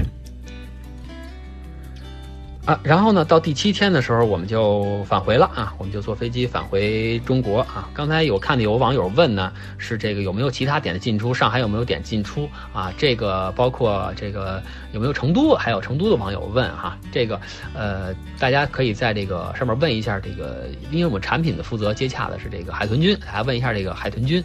[2.67, 7.87] 啊，然后呢，到第七天的时候，我们就返回了啊，我们就坐飞机返回中国啊。
[7.93, 11.33] 刚才有看的有网友问呢，是这个有没有其他点的进出？
[11.33, 12.91] 上海有没有点进出啊？
[12.97, 14.61] 这个包括这个
[14.91, 15.55] 有没有成都？
[15.55, 17.39] 还有成都的网友问哈，这个
[17.73, 24.43] 呃，大家可以在这个上面问一下这个，因为我们产品的负责接洽的是这个海豚君，大家问一下这个海豚君，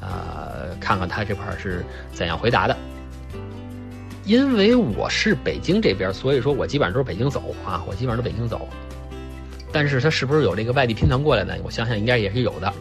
[0.00, 2.76] 呃，看看他这块是怎样回答的。
[4.24, 8.68] 因为我是北京这边，所以说我基本上都是北京走啊，我基本上都北京走。
[9.70, 11.58] 但是他是不是有这个外地拼团过来的？
[11.62, 12.72] 我想想应该也是有的。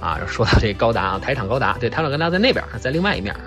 [0.00, 3.40] 啊，说到这高达啊，台场高达，对，台场高达在那边，在另外一面啊。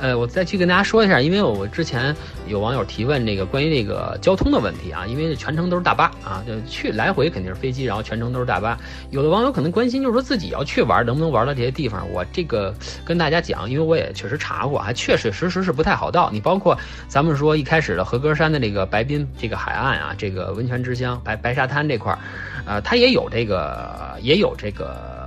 [0.00, 2.14] 呃，我再去跟大家说一下，因为我之前
[2.46, 8.78] 有网友提问这个关于这个交通的问题啊，因为全程都是大巴啊，就去来回肯定是飞机，然后全程都是大巴。
[9.10, 12.08] 有的网友可能关心，就是说自己要去玩，能不能玩到这些地方？
[12.12, 12.72] 我这个
[13.04, 16.30] 跟大家讲，因为我也确实查过，还确确实实是不太好到。
[16.30, 16.78] 你包括
[17.08, 22.18] 咱们说一开始的合歌山的这个白滨这个海岸啊，这个温泉之乡白白沙滩这块儿，
[22.66, 25.17] 呃，它也有这个也有这个。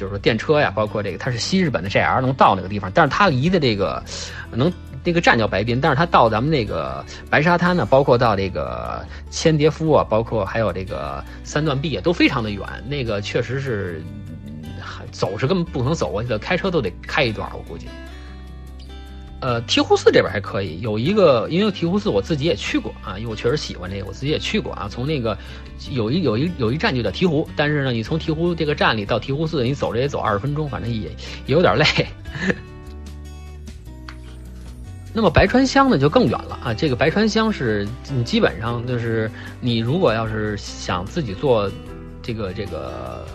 [0.00, 4.02] 就是说电车呀，包括这个，它是西日本的 JR 能到那个地方，但是它离的这个，
[4.50, 4.72] 能
[5.04, 14.02] 那个站叫白滨，但是它到咱们那个白沙滩呢，包括到这个千叠夫啊，包括还有这个三段壁啊，都非常的远，那个确实是
[15.12, 17.86] 走是根本不能走过去的，开车都得开一段，我估计。
[19.40, 24.86] 呃，醍醐寺这边还可以，有一个，因为醍醐寺我自己也去过啊，因为我确实喜欢这个，我自己也去过啊。
[24.90, 25.36] 从那个
[25.90, 31.08] 有一有一有一站就叫醍醐，但是呢，你从醍醐这个站里到醍醐寺，你走着也走二十分钟，反正也
[31.46, 31.84] 也有点累。
[35.14, 39.30] 那么白川乡呢就更远了啊，这个白川乡是你基本上就是
[39.60, 41.70] 你如果要是想自己做
[42.22, 43.26] 这个这个。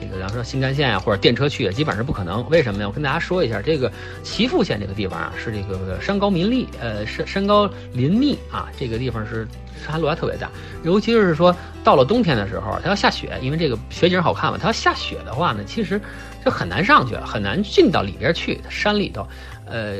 [0.00, 2.48] 这个，比方说新干线啊，或者电车去，基本上是不可能。
[2.50, 2.86] 为什么呢？
[2.86, 3.90] 我跟大家说一下，这个
[4.22, 9.46] 岐阜县这个地方啊，是这个山高林立，呃，山山高林密啊，这个地方是
[9.86, 10.50] 山路还特别大。
[10.84, 14.58] 尤其是说到了冬天的时候，它要下雪，因为这个雪景好看嘛。
[14.60, 16.00] 它要下雪的话呢，其实
[16.44, 19.26] 就很难上去了，很难进到里边去，山里头，
[19.66, 19.96] 呃。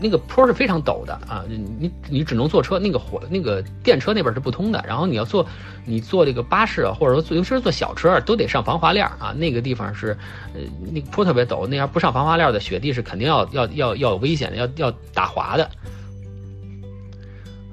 [0.00, 1.44] 那个坡是非常陡的啊，
[1.78, 4.82] 你你只能坐车，那个火那个电车那边是不通的。
[4.88, 5.46] 然后你要坐，
[5.84, 9.34] 你坐这个巴士啊，或者说坐，尤其是坐小车，都得上防滑链啊。
[9.36, 10.16] 那个地方是，
[10.54, 15.70] 呃，那个坡特别陡，那样不上防滑链的雪地是肯定要要要要有危险的，要要打滑的。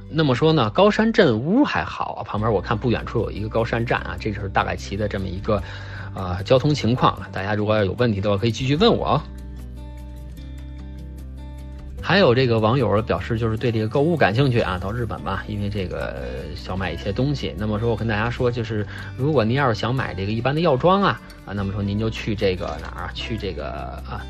[0.09, 5.61] 那么说呢，高山镇屋还好，旁边我看不远处有一个高山站啊，这就是大概齐的这么一个，
[6.13, 7.17] 呃，交通情况。
[7.31, 9.21] 大家如果要有问题的话，可以继续问我哦。
[12.07, 16.15] 还有这个网友表示，就是对这个购物感兴趣啊，到日本吧，因为这个
[16.55, 17.53] 想买一些东西。
[17.57, 18.87] 那么说，我跟大家说，就是
[19.17, 23.09] 如果您要是想买这个一般的药妆啊啊，那么说您就去这个哪儿？
[23.13, 23.65] 去这个
[24.09, 24.25] 啊，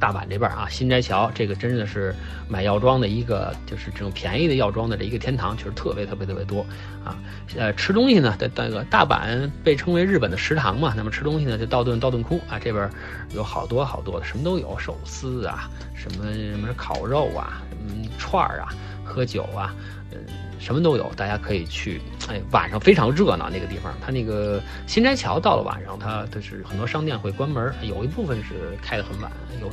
[0.00, 2.14] 大阪这边啊，新斋桥这个真的是
[2.48, 6.64] 买药妆的一个，就是这种便宜的药妆的这一个天堂，确实特别特别特别多
[7.04, 7.14] 啊。
[7.56, 12.90] 呃，吃东西呢，在那个大阪被称为日本的食堂嘛，那么吃东西呢就道顿道顿窟啊，这边
[13.34, 18.72] 有好多好多的，什么都有，寿司啊，什么什么烤肉啊，嗯，串儿啊，
[19.04, 19.74] 喝酒啊，
[20.12, 20.18] 嗯。
[20.60, 22.00] 什么都有，大家可以去。
[22.28, 29.68] 哎，晚上非常热闹那个地方，它那个新斋桥到了晚上，它它是很多商店会关门，有一部分是开得很晚，有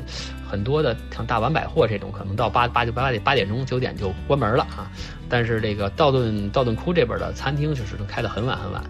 [0.49, 4.89] 很多的像大丸百货这种，可能到八八九八点八点钟九点就关门了啊。
[5.29, 8.81] 但是这个道顿道顿窟这边的餐厅就是都开得很晚很晚。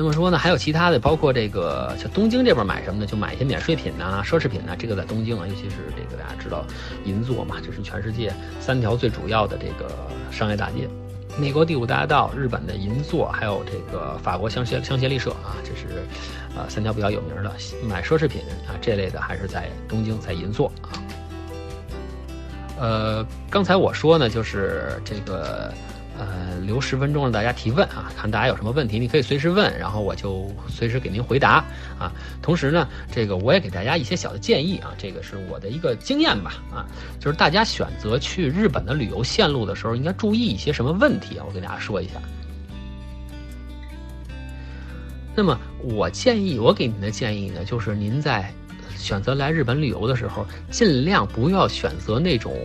[0.00, 3.04] 那么说呢，还有其他的，包括这个像东京这边买什么呢？
[3.04, 4.76] 就买一些免税品呐、奢侈品呐。
[4.78, 6.64] 这个在东京啊，尤其是这个大家知道
[7.04, 9.90] 银座嘛，这是全世界三条最主要的这个
[10.30, 10.88] 商业大街。
[11.36, 16.04] 美国第五大道、日本的银座，还有这个法国香榭香榭丽舍啊，这是
[16.56, 17.52] 呃三条比较有名的
[17.88, 20.94] 买奢侈品啊这类的，还是在东京，在银座啊。
[22.78, 25.74] 呃，刚才我说呢，就是这个。
[26.18, 31.64] 呃，留十分钟让大家提问啊，看大家有什么问题，你可以随时问，然后我就随时给您回答
[31.96, 32.12] 啊。
[32.42, 36.84] 同时呢，这个我也给大家一些小的建议啊，这个是我的一个经验吧啊，
[37.20, 41.44] 就是大家选择去日本的旅游线路的时候，应该注意一些什么问题啊？
[41.46, 42.14] 我给大家说一下。
[45.36, 48.52] 那么我建议，我给您的建议呢，就是您在
[48.96, 52.58] 选择来日本旅游的时候，尽量不要选择那种。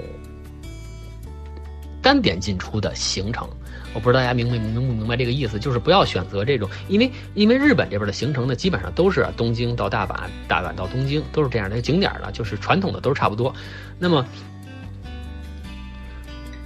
[2.04, 3.50] 单点进出的行程，
[3.94, 10.16] 我不知道大家明白明不明白这个意思，就是不要选择这种，因为因为日本这边的行程呢，基本上都是东京到大阪，
[10.48, 13.56] 大阪到东京都是这样的景点了，就是传统的都是差不多。
[13.98, 14.26] 那么，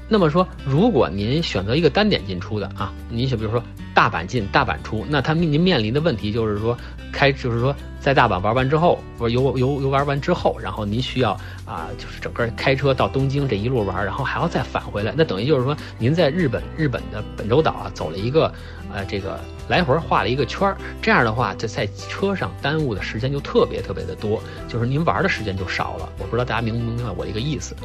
[0.09, 3.63] 那么说，如果您选择一个单点进出的啊，您就比如说
[3.93, 6.77] 大阪进大阪出，那他您面临的问题就是说。
[7.11, 11.31] 开就是说，在大阪玩完之后，不是游游游玩完之后，然后您需要
[11.65, 18.51] 啊，就是整个开车到东京这一路玩，然后还要再返回来，那等于就是说，您在日本日本的本州岛啊走了一个
[18.93, 26.09] 呃这个来回画了一个圈儿，这样的话，在在车上耽误的时间就特别特别的多，就是您玩的时间就少了。
[26.19, 27.75] 我不知道大家明不明白我这个意思。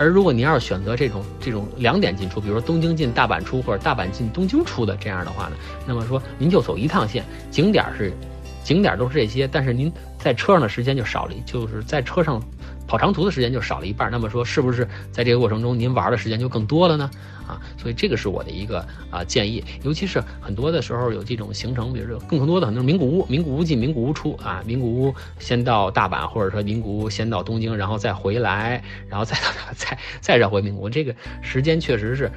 [0.00, 8.10] 而如果您要是选择这种这种两点进出，比如说东京进大阪出，或者大阪进东京出的这样的话呢，那么说您就走一趟线，景点是
[8.64, 12.42] 景点都是这些，但是您在车上的时间就少了，就是在车上。
[12.90, 17.08] 跑长途的时间就少了一半，那么说是不是在这个过程中您玩的时间就更多了呢？
[17.46, 32.28] 啊，所以这个是我的一个啊建议，尤其是很多的时候有这种行程，比如说更多的很多名古屋，名古屋进名古屋出啊，名古屋先到大阪，或者说名古屋先到东京，然后再回来，然后再到再再绕回名古屋，这个时间确实是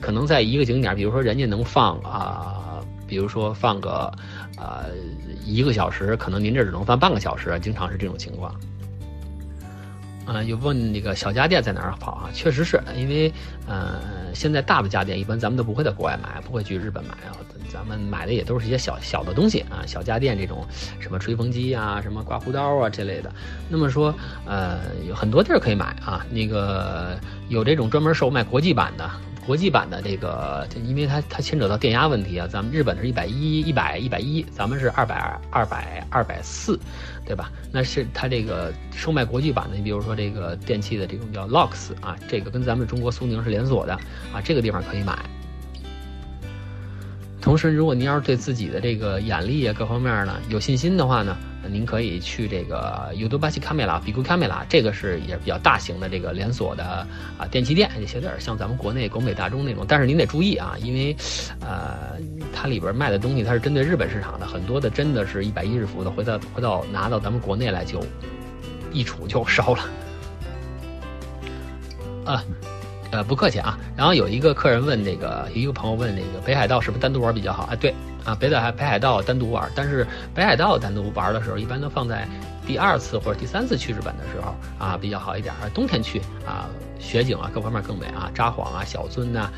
[0.00, 4.12] 可能在一个景点，比如说人家能放啊，比如说放个
[4.56, 4.84] 呃
[5.44, 8.54] 一个小时，可能您这只能放半个小时，经常是这种情况。
[10.26, 12.30] 啊，又问那个小家电在哪儿跑啊？
[12.34, 13.32] 确实是因为，
[13.66, 14.00] 呃，
[14.34, 17.38] 现在大的家电一般咱们都不会在国外买，不会去日本买啊。
[17.68, 20.66] 咱们买的也都是一些小小的东西啊，小家电这种，
[20.98, 23.32] 什么吹风机啊，什么刮胡刀啊这类的。
[23.68, 24.14] 那么说，
[24.46, 26.26] 呃，有很多地儿可以买啊。
[26.30, 27.18] 那个
[27.48, 29.08] 有这种专门售卖国际版的。
[29.46, 36.76] 国际版的这个，因为它它牵扯到电压问题啊，咱们日本是一百一一百一百一，咱们是二百二百二百四，
[37.26, 37.50] 对吧？
[37.72, 43.92] 那是它这个售卖国际版的，你比如说这个电器的这种叫 Locks 啊，这个跟咱们中国苏宁是连锁的
[44.32, 45.18] 啊，这个地方可以买。
[47.46, 51.36] 同时，如果您要是对自己的这个眼力啊各方面呢有信心的话呢，
[51.70, 57.06] 您可以去这个 Udobashi Camera、Bigu Camera，这个是也比较大型的这个连锁的
[57.38, 59.84] 啊电器店，有些点像咱们国内国美大中那种。
[59.86, 61.16] 但是您得注意啊，因为
[61.60, 62.18] 呃
[62.52, 68.04] 它里边卖的东西它是针对日本市场的，很多的真的是一百一十伏的，回到回到拿到咱们国内来就
[68.92, 69.84] 一杵就烧了
[72.24, 72.42] 啊。
[73.16, 73.78] 呃，不客气啊。
[73.96, 77.66] 然后有一个客人问那个，一个朋友问那个北海道是不是单独玩比较好？
[77.72, 77.94] 哎，对
[78.26, 82.28] 啊，北海北海道单独玩，但是北海道单独玩的时候，一般都放在
[82.66, 85.54] 第二次或者第三次去日本的时候啊，比较好一点。
[85.72, 89.48] 冬天去啊，雪景啊，各方面更美啊，札幌啊，小樽呐，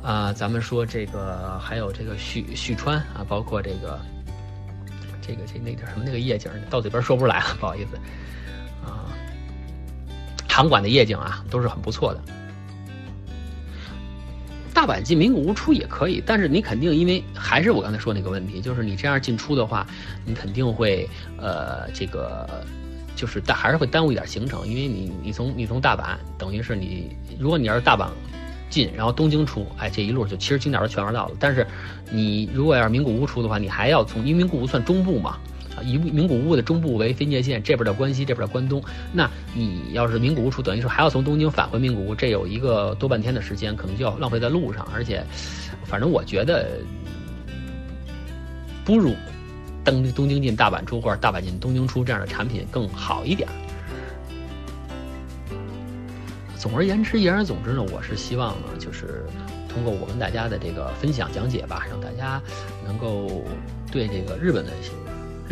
[0.00, 3.98] 啊，咱们说这个还有这个旭旭川啊，包括这个
[5.20, 7.96] 这个这那叫什么那个夜景，到嘴边说不出来了，不好意思
[8.86, 9.10] 啊。
[10.46, 12.20] 场馆的夜景啊，都是很不错的。
[14.74, 19.86] 大阪进名古屋出也可以，但是你肯定因为还是我刚才说那个问题，就是你这样进出的话，
[20.24, 21.08] 你肯定会
[21.38, 22.48] 呃这个
[23.14, 28.08] 就是但还是会耽误一点行程，因为你你从你从大阪等于是你如果你要是大阪
[28.70, 31.34] 进，然后东京出，哎这一路就其实景点都全玩到了。
[31.38, 31.66] 但是
[32.10, 35.36] 你如果要是名古屋出的话，你还要从因为名古屋算中部嘛，
[35.82, 38.82] 以名古屋的中部为分界线，这边的关西，这边的关东。
[39.12, 44.86] 那你要是名古屋出，等于说还要从东京返回名古屋，这有一个多半天的时间，可能就要浪费在路上。
[44.94, 45.24] 而且，
[45.84, 46.78] 反正我觉得
[48.84, 49.14] 不如
[49.84, 53.48] 东东京进大阪出，或者大阪进东京出这样的产品更好一点。
[56.56, 59.24] 总而言之，言而总之呢，我是希望呢，就是
[59.68, 62.40] 通过我跟大家的这个分享讲解吧，让大家
[62.86, 63.42] 能够
[63.90, 64.70] 对这个日本的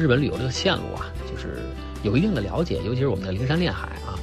[0.01, 1.59] 日本旅游这个线路啊，就是
[2.03, 4.17] 有一定的了解，尤其是我们的灵山恋海啊。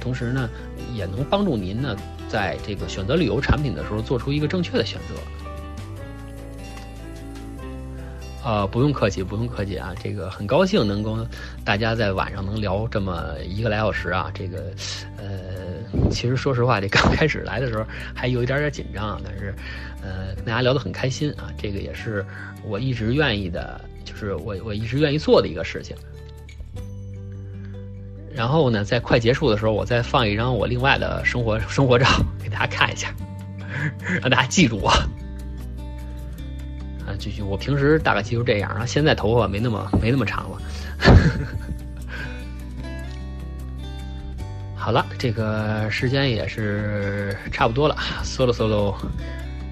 [0.00, 0.50] 同时呢，
[0.96, 1.96] 也能帮助您呢，
[2.28, 5.14] 在这个选择旅游产品的时候，做出一个正确的选择。
[8.44, 9.94] 呃，不用客气，不用客气啊！
[10.02, 11.16] 这个很高兴能够
[11.64, 14.28] 大家在晚上能聊这么一个来小时啊！
[14.34, 14.72] 这个，
[15.16, 15.30] 呃，
[16.10, 19.54] 其实说实话，这刚开始来的时候还有一点点紧张，但是，
[20.02, 21.52] 呃，跟大家聊得很开心啊！
[21.56, 22.26] 这个也是
[22.64, 23.80] 我一直愿意的，
[24.12, 25.96] 就是我我一直愿意做的一个事情。
[28.34, 32.06] 然后呢，在快结束的时候，我再放一张我另外的生活生活照
[32.42, 33.14] 给大家看一下，
[34.22, 34.88] 让大家记住我。
[37.04, 40.62] 啊，继续，我平时大概其实这样啊，现在头发没那么没那么长了。
[44.74, 48.94] 好了，这个时间也是差不多了，solo solo，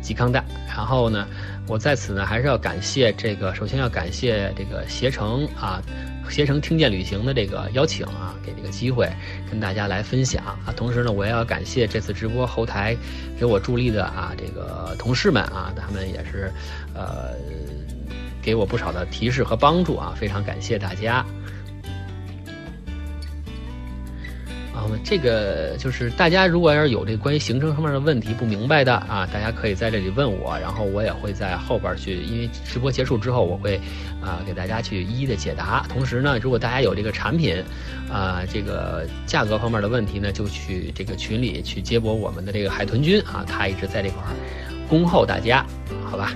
[0.02, 0.44] 吉康大。
[0.68, 1.26] 然后呢，
[1.70, 5.80] 我在此呢还是要感谢这个，首先要感谢这个携程啊。
[6.28, 9.08] 携程听见旅行的这个邀请啊，给这个机会
[9.48, 10.74] 跟大家来分享啊。
[10.76, 12.96] 同时呢，我也要感谢这次直播后台
[13.38, 16.52] 给我助力的啊这个同事们啊，他们也是
[16.94, 17.34] 呃
[18.42, 21.24] 给我不少的提示和帮助啊，非常感谢大家。
[25.02, 33.80] 这个就是大家如果要是有这关于行程上面的问题不明白的啊，大家可以在这里问我，然后我也会在后边去，因为直播结束之后我会
[34.22, 35.84] 啊给大家去一一的解答。
[35.88, 37.62] 同时呢，如果大家有这个产品
[38.10, 44.30] 啊这个价格方面的问题呢，就去这个群里去接驳我们的这个海豚君啊，他一直在这块儿
[44.88, 45.64] 恭候大家，
[46.04, 46.32] 好吧？